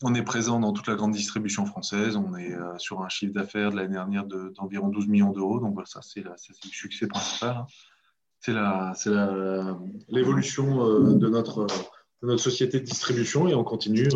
on 0.04 0.14
est 0.14 0.24
présent 0.24 0.60
dans 0.60 0.74
toute 0.74 0.88
la 0.88 0.96
grande 0.96 1.14
distribution 1.14 1.66
française. 1.66 2.16
On 2.18 2.36
est 2.36 2.54
euh, 2.54 2.78
sur 2.78 3.02
un 3.02 3.10
chiffre 3.10 3.34
d'affaires 3.34 3.72
de 3.72 3.78
l'année 3.78 3.94
dernière 3.94 4.26
d'environ 4.26 4.90
12 4.90 5.08
millions 5.08 5.32
d'euros. 5.32 5.60
Donc, 5.60 5.80
ça, 5.88 6.02
c'est 6.02 6.22
le 6.22 6.32
succès 6.38 7.08
principal. 7.08 7.58
Hein. 7.58 7.68
C'est 8.40 9.10
l'évolution 10.10 10.86
euh, 10.86 11.14
de, 11.16 11.28
notre, 11.28 11.66
notre 12.22 12.42
société 12.42 12.80
de 12.80 12.86
distribution 12.86 13.48
et 13.48 13.56
on 13.56 13.64
continue. 13.64 14.08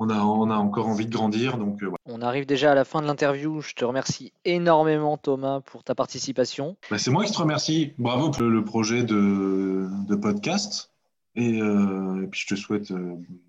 Euh, 0.00 0.04
on 0.04 0.08
a, 0.10 0.18
on 0.18 0.50
a 0.50 0.56
encore 0.56 0.88
envie 0.88 1.06
de 1.06 1.12
grandir. 1.12 1.58
Donc, 1.58 1.82
On 2.06 2.22
arrive 2.22 2.46
déjà 2.46 2.72
à 2.72 2.74
la 2.74 2.84
fin 2.84 3.02
de 3.02 3.06
l'interview. 3.06 3.60
Je 3.60 3.74
te 3.74 3.84
remercie 3.84 4.32
énormément, 4.44 5.16
Thomas, 5.16 5.60
pour 5.60 5.84
ta 5.84 5.94
participation. 5.94 6.76
Bah, 6.90 6.98
c'est 6.98 7.10
moi 7.10 7.24
qui 7.24 7.32
te 7.32 7.38
remercie. 7.38 7.92
Bravo 7.98 8.30
pour 8.30 8.42
le 8.42 8.64
projet 8.64 9.02
de, 9.02 9.88
podcast. 10.20 10.90
Et, 11.36 11.58
et, 11.58 12.26
puis, 12.30 12.40
je 12.40 12.54
te 12.54 12.58
souhaite 12.58 12.92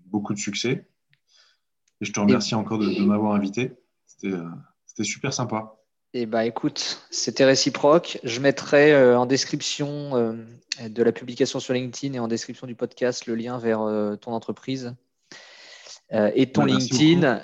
beaucoup 0.06 0.34
de 0.34 0.38
succès. 0.38 0.86
Et 2.02 2.04
je 2.04 2.12
te 2.12 2.18
remercie 2.18 2.56
encore 2.56 2.78
de, 2.78 3.04
m'avoir 3.04 3.32
invité. 3.32 3.72
Euh, 4.24 4.44
c'était 4.86 5.04
super 5.04 5.32
sympa. 5.32 5.76
Eh 6.14 6.26
bah 6.26 6.44
écoute, 6.44 7.06
c'était 7.10 7.44
réciproque. 7.44 8.18
Je 8.24 8.40
mettrai 8.40 8.92
euh, 8.92 9.16
en 9.16 9.24
description 9.24 10.16
euh, 10.16 10.32
de 10.88 11.02
la 11.02 11.12
publication 11.12 11.60
sur 11.60 11.72
LinkedIn 11.72 12.14
et 12.14 12.18
en 12.18 12.26
description 12.26 12.66
du 12.66 12.74
podcast 12.74 13.26
le 13.26 13.36
lien 13.36 13.56
vers 13.58 13.78
ton 14.20 14.32
entreprise 14.32 14.94
et 16.12 16.52
ton 16.52 16.64
LinkedIn. 16.64 17.42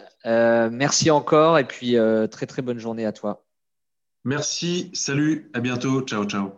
merci 0.70 1.11
encore 1.11 1.59
et 1.59 1.64
puis 1.64 1.96
très 2.31 2.46
très 2.46 2.62
bonne 2.62 2.78
journée 2.78 3.07
à 3.07 3.12
toi. 3.12 3.44
Merci, 4.24 4.90
salut, 4.92 5.50
à 5.54 5.61
bientôt, 5.61 6.02
ciao 6.02 6.24
ciao. 6.24 6.50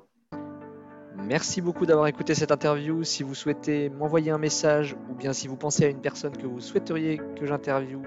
Merci 1.31 1.61
beaucoup 1.61 1.87
d'avoir 1.87 2.09
écouté 2.09 2.35
cette 2.35 2.51
interview. 2.51 3.05
Si 3.05 3.23
vous 3.23 3.35
souhaitez 3.35 3.89
m'envoyer 3.89 4.33
un 4.33 4.39
message 4.39 4.97
ou 5.09 5.15
bien 5.15 5.33
si 5.33 5.47
vous 5.47 5.57
pensez 5.57 5.85
à 5.85 5.89
une 5.89 6.01
personne 6.01 6.37
que 6.37 6.47
vous 6.47 6.61
souhaiteriez 6.61 7.21
que 7.39 7.47
j'interviewe, 7.47 8.03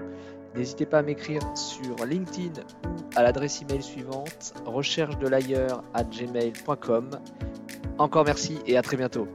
n'hésitez 0.54 0.84
pas 0.84 0.98
à 0.98 1.02
m'écrire 1.02 1.40
sur 1.56 2.04
LinkedIn 2.04 2.60
ou 2.84 3.16
à 3.16 3.22
l'adresse 3.22 3.62
email 3.62 3.82
suivante 3.82 4.52
recherche 4.66 5.18
de 5.18 5.28
l'ailleurs 5.28 5.82
à 5.94 6.02
gmail.com. 6.02 7.10
Encore 7.96 8.24
merci 8.24 8.58
et 8.66 8.76
à 8.76 8.82
très 8.82 8.96
bientôt. 8.96 9.26